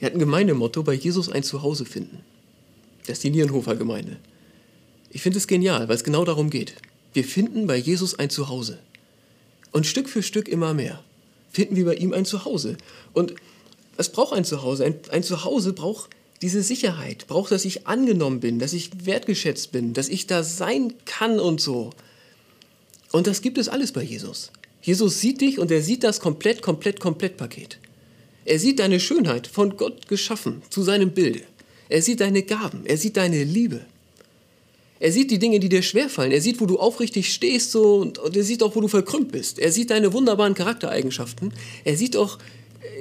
Die 0.00 0.04
hat 0.04 0.12
ein 0.12 0.20
Gemeindemotto, 0.20 0.84
bei 0.84 0.94
Jesus 0.94 1.28
ein 1.28 1.42
Zuhause 1.42 1.84
finden. 1.84 2.20
Das 3.08 3.14
ist 3.14 3.24
die 3.24 3.30
Nierenhofer 3.30 3.74
Gemeinde. 3.74 4.18
Ich 5.10 5.20
finde 5.20 5.38
es 5.38 5.48
genial, 5.48 5.88
weil 5.88 5.96
es 5.96 6.04
genau 6.04 6.24
darum 6.24 6.48
geht. 6.48 6.76
Wir 7.12 7.24
finden 7.24 7.66
bei 7.66 7.76
Jesus 7.76 8.16
ein 8.20 8.30
Zuhause. 8.30 8.78
Und 9.72 9.84
Stück 9.84 10.08
für 10.08 10.22
Stück 10.22 10.46
immer 10.46 10.74
mehr 10.74 11.02
finden 11.50 11.74
wir 11.74 11.86
bei 11.86 11.96
ihm 11.96 12.12
ein 12.12 12.24
Zuhause. 12.24 12.76
Und 13.12 13.34
was 13.96 14.12
braucht 14.12 14.32
ein 14.32 14.44
Zuhause? 14.44 14.94
Ein 15.10 15.24
Zuhause 15.24 15.72
braucht 15.72 16.10
diese 16.42 16.62
Sicherheit, 16.62 17.26
braucht, 17.26 17.50
dass 17.52 17.64
ich 17.64 17.86
angenommen 17.86 18.40
bin, 18.40 18.58
dass 18.58 18.72
ich 18.72 19.06
wertgeschätzt 19.06 19.72
bin, 19.72 19.94
dass 19.94 20.08
ich 20.08 20.26
da 20.26 20.42
sein 20.42 20.94
kann 21.04 21.40
und 21.40 21.60
so. 21.60 21.90
Und 23.12 23.26
das 23.26 23.40
gibt 23.40 23.58
es 23.58 23.68
alles 23.68 23.92
bei 23.92 24.02
Jesus. 24.02 24.50
Jesus 24.82 25.20
sieht 25.20 25.40
dich 25.40 25.58
und 25.58 25.70
er 25.70 25.82
sieht 25.82 26.04
das 26.04 26.20
komplett, 26.20 26.62
komplett, 26.62 27.00
komplett 27.00 27.36
Paket. 27.36 27.78
Er 28.44 28.58
sieht 28.58 28.78
deine 28.78 29.00
Schönheit, 29.00 29.46
von 29.46 29.76
Gott 29.76 30.06
geschaffen, 30.06 30.62
zu 30.70 30.82
seinem 30.82 31.10
Bilde. 31.10 31.40
Er 31.88 32.02
sieht 32.02 32.20
deine 32.20 32.42
Gaben, 32.42 32.84
er 32.84 32.96
sieht 32.96 33.16
deine 33.16 33.42
Liebe. 33.42 33.84
Er 34.98 35.12
sieht 35.12 35.30
die 35.30 35.38
Dinge, 35.38 35.60
die 35.60 35.68
dir 35.68 35.82
schwerfallen. 35.82 36.32
Er 36.32 36.40
sieht, 36.40 36.60
wo 36.60 36.66
du 36.66 36.78
aufrichtig 36.78 37.32
stehst 37.32 37.72
so, 37.72 37.96
und, 37.96 38.18
und 38.18 38.36
er 38.36 38.44
sieht 38.44 38.62
auch, 38.62 38.74
wo 38.76 38.80
du 38.80 38.88
verkrümmt 38.88 39.30
bist. 39.30 39.58
Er 39.58 39.70
sieht 39.70 39.90
deine 39.90 40.12
wunderbaren 40.12 40.54
Charaktereigenschaften. 40.54 41.52
Er 41.84 41.96
sieht 41.96 42.16
auch 42.16 42.38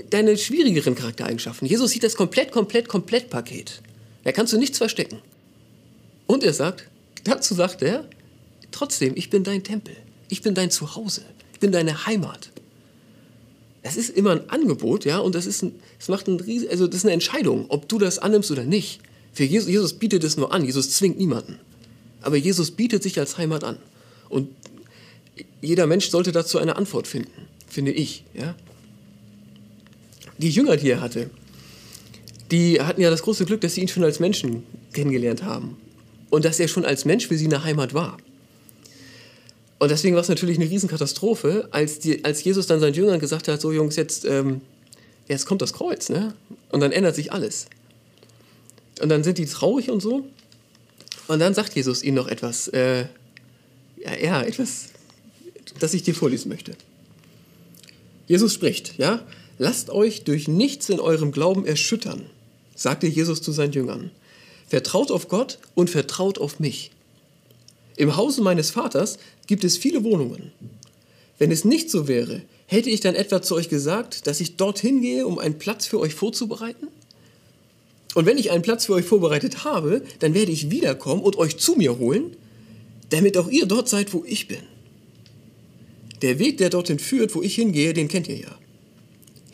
deine 0.10 0.38
schwierigeren 0.38 0.96
Charaktereigenschaften. 0.96 1.68
Jesus 1.68 1.92
sieht 1.92 2.04
das 2.04 2.16
komplett, 2.16 2.52
komplett, 2.52 2.88
komplett 2.88 3.30
Paket. 3.30 3.82
Da 4.24 4.32
kannst 4.32 4.54
du 4.54 4.58
nichts 4.58 4.78
verstecken. 4.78 5.20
Und 6.28 6.44
er 6.44 6.54
sagt, 6.54 6.88
dazu 7.24 7.54
sagt 7.54 7.82
er, 7.82 8.08
trotzdem, 8.72 9.14
ich 9.16 9.30
bin 9.30 9.44
dein 9.44 9.64
Tempel. 9.64 9.96
Ich 10.30 10.42
bin 10.42 10.56
dein 10.56 10.72
Zuhause. 10.72 11.22
Ich 11.54 11.60
bin 11.60 11.72
deine 11.72 12.06
Heimat. 12.06 12.50
Das 13.84 13.98
ist 13.98 14.10
immer 14.10 14.32
ein 14.32 14.50
Angebot, 14.50 15.06
ja, 15.06 15.20
und 15.20 15.36
das 15.36 15.46
ist, 15.46 15.62
ein, 15.62 15.80
das 16.00 16.08
macht 16.10 16.28
ein 16.28 16.40
Riesen, 16.40 16.70
also 16.70 16.88
das 16.88 16.98
ist 16.98 17.06
eine 17.06 17.14
Entscheidung, 17.14 17.66
ob 17.70 17.88
du 17.88 18.00
das 18.00 18.18
annimmst 18.18 18.50
oder 18.50 18.64
nicht. 18.64 19.00
Für 19.32 19.44
Jesus, 19.44 19.70
Jesus 19.70 19.94
bietet 19.94 20.24
es 20.24 20.38
nur 20.38 20.52
an, 20.52 20.66
Jesus 20.66 20.90
zwingt 20.92 21.20
niemanden. 21.20 21.60
Aber 22.22 22.36
Jesus 22.36 22.72
bietet 22.72 23.04
sich 23.04 23.20
als 23.20 23.38
Heimat 23.38 23.64
an. 23.64 23.78
Und 24.28 24.50
jeder 25.62 25.86
Mensch 25.86 26.10
sollte 26.10 26.32
dazu 26.32 26.58
eine 26.58 26.78
Antwort 26.78 27.06
finden, 27.06 27.48
finde 27.68 27.92
ich, 27.92 28.24
ja. 28.34 28.56
Die 30.38 30.50
Jünger, 30.50 30.78
die 30.78 30.90
er 30.90 31.02
hatte, 31.02 31.30
die 32.52 32.82
hatten 32.82 33.02
ja 33.02 33.10
das 33.10 33.24
große 33.24 33.46
Glück, 33.46 33.62
dass 33.62 33.76
sie 33.76 33.82
ihn 33.82 33.88
schon 33.88 34.04
als 34.04 34.20
Menschen 34.20 34.64
kennengelernt 34.94 35.44
haben. 35.44 35.78
Und 36.30 36.46
dass 36.46 36.60
er 36.60 36.68
schon 36.68 36.86
als 36.86 37.06
Mensch 37.06 37.28
für 37.28 37.38
sie 37.38 37.46
eine 37.46 37.64
Heimat 37.64 37.94
war. 37.94 38.18
Und 39.80 39.92
deswegen 39.92 40.16
war 40.16 40.22
es 40.22 40.30
natürlich 40.30 40.58
eine 40.58 40.70
Riesenkatastrophe, 40.70 41.68
als, 41.72 42.00
die, 42.00 42.24
als 42.24 42.44
Jesus 42.44 42.68
dann 42.68 42.80
seinen 42.80 42.94
Jüngern 42.94 43.20
gesagt 43.20 43.48
hat, 43.48 43.62
so 43.62 43.72
Jungs, 43.72 43.96
jetzt, 43.96 44.26
ähm, 44.26 44.62
jetzt 45.28 45.46
kommt 45.46 45.62
das 45.62 45.74
Kreuz, 45.74 46.10
ne? 46.10 46.34
Und 46.72 46.80
dann 46.80 46.92
ändert 46.92 47.16
sich 47.16 47.32
alles. 47.32 47.68
Und 49.02 49.10
dann 49.10 49.24
sind 49.24 49.38
die 49.38 49.46
traurig 49.46 49.90
und 49.90 50.02
so. 50.02 50.26
Und 51.28 51.40
dann 51.40 51.54
sagt 51.54 51.76
Jesus 51.76 52.04
ihnen 52.04 52.16
noch 52.16 52.28
etwas, 52.28 52.68
äh, 52.70 53.06
ja, 53.98 54.18
ja, 54.22 54.42
etwas, 54.44 54.90
das 55.80 55.94
ich 55.94 56.04
dir 56.04 56.16
vorlesen 56.16 56.50
möchte. 56.50 56.74
Jesus 58.28 58.54
spricht, 58.54 58.98
ja, 58.98 59.26
lasst 59.58 59.90
euch 59.90 60.24
durch 60.24 60.48
nichts 60.48 60.90
in 60.90 61.00
eurem 61.00 61.32
Glauben 61.32 61.66
erschüttern, 61.66 62.26
sagte 62.76 63.08
Jesus 63.08 63.42
zu 63.42 63.52
seinen 63.52 63.74
Jüngern. 63.74 64.12
Vertraut 64.68 65.12
auf 65.12 65.28
Gott 65.28 65.60
und 65.76 65.90
vertraut 65.90 66.40
auf 66.40 66.60
mich. 66.60 66.92
Im 67.98 68.18
Hause 68.18 68.42
meines 68.42 68.72
Vaters 68.72 69.18
gibt 69.48 69.64
es 69.64 69.78
viele 69.78 70.04
Wohnungen. 70.04 70.52
Wenn 71.38 71.52
es 71.52 71.66
nicht 71.66 71.90
so 71.90 72.08
wäre, 72.08 72.42
hätte 72.66 72.90
ich 72.90 73.00
dann 73.00 73.16
etwa 73.16 73.42
zu 73.42 73.56
euch 73.56 73.70
gesagt, 73.70 74.28
dass 74.28 74.42
ich 74.42 74.58
dorthin 74.58 75.02
gehe, 75.02 75.28
um 75.28 75.40
einen 75.40 75.58
Platz 75.58 75.86
für 75.86 76.00
euch 76.00 76.14
vorzubereiten? 76.14 76.88
Und 78.16 78.26
wenn 78.26 78.38
ich 78.38 78.52
einen 78.52 78.62
Platz 78.62 78.86
für 78.86 78.94
euch 78.94 79.06
vorbereitet 79.06 79.64
habe, 79.66 80.02
dann 80.20 80.34
werde 80.34 80.52
ich 80.52 80.72
wiederkommen 80.72 81.22
und 81.22 81.38
euch 81.38 81.58
zu 81.58 81.76
mir 81.76 82.00
holen, 82.00 82.36
damit 83.10 83.38
auch 83.38 83.50
ihr 83.50 83.66
dort 83.66 83.90
seid, 83.90 84.14
wo 84.14 84.24
ich 84.26 84.48
bin. 84.48 84.64
Der 86.22 86.40
Weg, 86.40 86.58
der 86.58 86.70
dorthin 86.70 86.98
führt, 86.98 87.36
wo 87.36 87.42
ich 87.42 87.56
hingehe, 87.56 87.94
den 87.94 88.08
kennt 88.08 88.30
ihr 88.30 88.38
ja. 88.38 88.58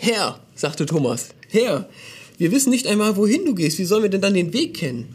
Herr, 0.04 0.40
sagte 0.56 0.88
Thomas, 0.88 1.30
Herr, 1.48 1.88
wir 2.40 2.52
wissen 2.52 2.72
nicht 2.72 2.88
einmal, 2.88 3.18
wohin 3.18 3.46
du 3.46 3.54
gehst. 3.54 3.78
Wie 3.78 3.86
sollen 3.86 4.02
wir 4.02 4.10
denn 4.10 4.20
dann 4.22 4.34
den 4.34 4.52
Weg 4.52 4.74
kennen? 4.74 5.14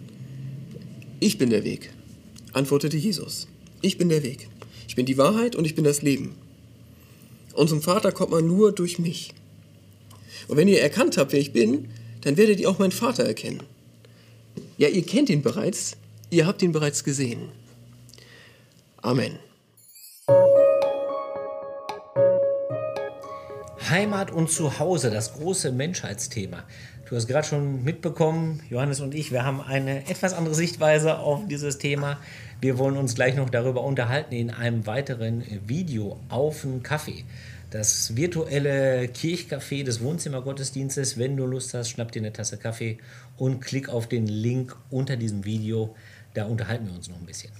Ich 1.19 1.39
bin 1.39 1.51
der 1.51 1.65
Weg, 1.65 1.91
antwortete 2.53 2.97
Jesus. 2.97 3.49
Ich 3.83 3.99
bin 3.99 4.11
der 4.11 4.23
Weg. 4.23 4.49
Ich 4.87 4.95
bin 4.95 5.05
die 5.05 5.19
Wahrheit 5.19 5.57
und 5.57 5.65
ich 5.65 5.75
bin 5.75 5.83
das 5.83 6.03
Leben. 6.03 6.37
Und 7.55 7.69
zum 7.69 7.83
Vater 7.83 8.13
kommt 8.13 8.31
man 8.31 8.47
nur 8.47 8.71
durch 8.71 9.01
mich. 9.01 9.33
Und 10.47 10.57
wenn 10.57 10.69
ihr 10.69 10.81
erkannt 10.81 11.19
habt, 11.19 11.33
wer 11.33 11.41
ich 11.41 11.53
bin, 11.53 11.89
dann 12.21 12.37
werdet 12.37 12.61
ihr 12.61 12.71
auch 12.71 12.79
meinen 12.79 12.93
Vater 12.93 13.25
erkennen. 13.25 13.65
Ja, 14.79 14.87
ihr 14.87 15.03
kennt 15.03 15.31
ihn 15.31 15.43
bereits, 15.43 15.97
ihr 16.31 16.47
habt 16.47 16.63
ihn 16.63 16.71
bereits 16.71 17.03
gesehen. 17.03 17.49
Amen. 19.03 19.33
Heimat 23.91 24.31
und 24.31 24.51
Zuhause, 24.51 25.11
das 25.11 25.35
große 25.35 25.73
Menschheitsthema. 25.73 26.65
Du 27.09 27.15
hast 27.17 27.27
gerade 27.29 27.47
schon 27.47 27.85
mitbekommen, 27.85 28.63
Johannes 28.69 29.01
und 29.01 29.15
ich, 29.15 29.31
wir 29.31 29.45
haben 29.45 29.61
eine 29.61 30.09
etwas 30.09 30.35
andere 30.35 30.55
Sichtweise 30.55 31.19
auf 31.19 31.47
dieses 31.47 31.79
Thema. 31.79 32.19
Wir 32.61 32.79
wollen 32.79 32.97
uns 32.97 33.15
gleich 33.15 33.37
noch 33.37 33.51
darüber 33.51 33.85
unterhalten 33.85 34.35
in 34.35 34.51
einem 34.51 34.87
weiteren 34.87 35.45
Video 35.67 36.19
auf 36.29 36.65
einen 36.65 36.83
Kaffee 36.83 37.25
das 37.71 38.15
virtuelle 38.17 39.07
Kirchcafé 39.07 39.85
des 39.85 40.01
Wohnzimmergottesdienstes. 40.01 41.19
Wenn 41.19 41.37
du 41.37 41.47
Lust 41.47 41.75
hast, 41.75 41.91
schnapp 41.91 42.13
dir 42.13 42.21
eine 42.21 42.33
Tasse 42.33 42.59
Kaffee 42.59 42.99
und 43.37 43.61
klick 43.61 43.89
auf 43.89 44.09
den 44.09 44.27
Link 44.27 44.77
unter 44.91 45.17
diesem 45.17 45.45
Video. 45.45 45.95
Da 46.35 46.45
unterhalten 46.47 46.87
wir 46.87 46.95
uns 46.95 47.09
noch 47.09 47.19
ein 47.19 47.27
bisschen. 47.27 47.53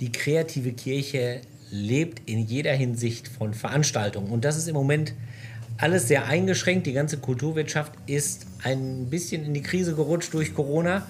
Die 0.00 0.12
kreative 0.12 0.72
Kirche 0.72 1.40
lebt 1.70 2.28
in 2.28 2.46
jeder 2.46 2.72
Hinsicht 2.72 3.28
von 3.28 3.54
Veranstaltungen. 3.54 4.30
Und 4.30 4.44
das 4.44 4.56
ist 4.56 4.68
im 4.68 4.74
Moment 4.74 5.14
alles 5.78 6.08
sehr 6.08 6.26
eingeschränkt. 6.26 6.86
Die 6.86 6.92
ganze 6.92 7.18
Kulturwirtschaft 7.18 7.92
ist 8.06 8.46
ein 8.62 9.06
bisschen 9.10 9.44
in 9.44 9.54
die 9.54 9.62
Krise 9.62 9.94
gerutscht 9.94 10.34
durch 10.34 10.54
Corona. 10.54 11.06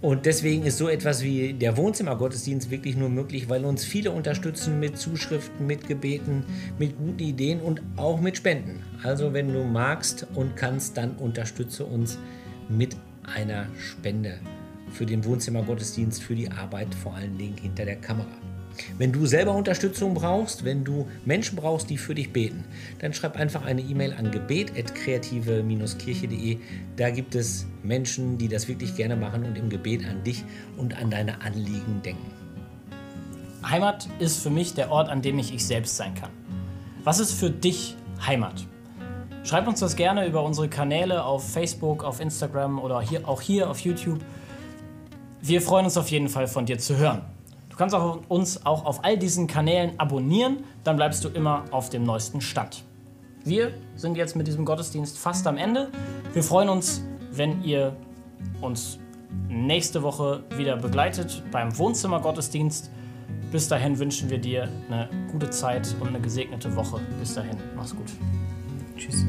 Und 0.00 0.26
deswegen 0.26 0.64
ist 0.64 0.78
so 0.78 0.88
etwas 0.88 1.22
wie 1.22 1.52
der 1.52 1.76
Wohnzimmergottesdienst 1.76 2.70
wirklich 2.70 2.96
nur 2.96 3.08
möglich, 3.08 3.48
weil 3.48 3.64
uns 3.64 3.84
viele 3.84 4.10
unterstützen 4.10 4.80
mit 4.80 4.98
Zuschriften, 4.98 5.66
mit 5.66 5.86
Gebeten, 5.86 6.44
mit 6.78 6.96
guten 6.98 7.20
Ideen 7.20 7.60
und 7.60 7.82
auch 7.96 8.20
mit 8.20 8.36
Spenden. 8.36 8.80
Also 9.04 9.32
wenn 9.32 9.52
du 9.52 9.62
magst 9.64 10.26
und 10.34 10.56
kannst, 10.56 10.96
dann 10.96 11.12
unterstütze 11.16 11.84
uns 11.84 12.18
mit 12.68 12.96
einer 13.22 13.66
Spende 13.78 14.40
für 14.90 15.06
den 15.06 15.24
Wohnzimmergottesdienst, 15.24 16.22
für 16.22 16.34
die 16.34 16.50
Arbeit 16.50 16.94
vor 16.94 17.14
allen 17.14 17.38
Dingen 17.38 17.56
hinter 17.56 17.84
der 17.84 17.96
Kamera. 17.96 18.51
Wenn 18.98 19.12
du 19.12 19.26
selber 19.26 19.54
Unterstützung 19.54 20.14
brauchst, 20.14 20.64
wenn 20.64 20.82
du 20.84 21.06
Menschen 21.24 21.56
brauchst, 21.56 21.90
die 21.90 21.98
für 21.98 22.14
dich 22.14 22.32
beten, 22.32 22.64
dann 23.00 23.12
schreib 23.12 23.36
einfach 23.36 23.64
eine 23.64 23.82
E-Mail 23.82 24.14
an 24.14 24.30
gebet.kreative-kirche.de. 24.30 26.58
Da 26.96 27.10
gibt 27.10 27.34
es 27.34 27.66
Menschen, 27.82 28.38
die 28.38 28.48
das 28.48 28.68
wirklich 28.68 28.96
gerne 28.96 29.16
machen 29.16 29.44
und 29.44 29.58
im 29.58 29.68
Gebet 29.68 30.06
an 30.06 30.24
dich 30.24 30.44
und 30.76 30.96
an 30.96 31.10
deine 31.10 31.42
Anliegen 31.42 32.00
denken. 32.02 32.30
Heimat 33.64 34.08
ist 34.18 34.42
für 34.42 34.50
mich 34.50 34.74
der 34.74 34.90
Ort, 34.90 35.08
an 35.08 35.22
dem 35.22 35.38
ich 35.38 35.54
ich 35.54 35.64
selbst 35.64 35.96
sein 35.96 36.14
kann. 36.14 36.30
Was 37.04 37.20
ist 37.20 37.32
für 37.32 37.50
dich 37.50 37.96
Heimat? 38.26 38.66
Schreib 39.44 39.66
uns 39.66 39.80
das 39.80 39.96
gerne 39.96 40.26
über 40.26 40.44
unsere 40.44 40.68
Kanäle 40.68 41.24
auf 41.24 41.52
Facebook, 41.52 42.04
auf 42.04 42.20
Instagram 42.20 42.78
oder 42.78 43.00
hier, 43.00 43.28
auch 43.28 43.40
hier 43.40 43.68
auf 43.68 43.80
YouTube. 43.80 44.20
Wir 45.40 45.60
freuen 45.60 45.86
uns 45.86 45.96
auf 45.96 46.08
jeden 46.10 46.28
Fall 46.28 46.46
von 46.46 46.66
dir 46.66 46.78
zu 46.78 46.96
hören. 46.96 47.22
Du 47.72 47.78
kannst 47.78 47.94
auch 47.94 48.18
uns 48.28 48.66
auch 48.66 48.84
auf 48.84 49.02
all 49.02 49.16
diesen 49.16 49.46
Kanälen 49.46 49.98
abonnieren, 49.98 50.58
dann 50.84 50.96
bleibst 50.96 51.24
du 51.24 51.30
immer 51.30 51.64
auf 51.70 51.88
dem 51.88 52.04
neuesten 52.04 52.42
Stand. 52.42 52.84
Wir 53.44 53.72
sind 53.96 54.18
jetzt 54.18 54.36
mit 54.36 54.46
diesem 54.46 54.66
Gottesdienst 54.66 55.18
fast 55.18 55.46
am 55.46 55.56
Ende. 55.56 55.88
Wir 56.34 56.42
freuen 56.42 56.68
uns, 56.68 57.02
wenn 57.30 57.64
ihr 57.64 57.96
uns 58.60 58.98
nächste 59.48 60.02
Woche 60.02 60.44
wieder 60.54 60.76
begleitet 60.76 61.42
beim 61.50 61.76
Wohnzimmergottesdienst. 61.78 62.90
Bis 63.50 63.68
dahin 63.68 63.98
wünschen 63.98 64.28
wir 64.28 64.38
dir 64.38 64.68
eine 64.90 65.08
gute 65.32 65.48
Zeit 65.48 65.96
und 65.98 66.08
eine 66.08 66.20
gesegnete 66.20 66.76
Woche. 66.76 67.00
Bis 67.18 67.32
dahin, 67.34 67.56
mach's 67.74 67.96
gut. 67.96 68.12
Tschüss. 68.98 69.24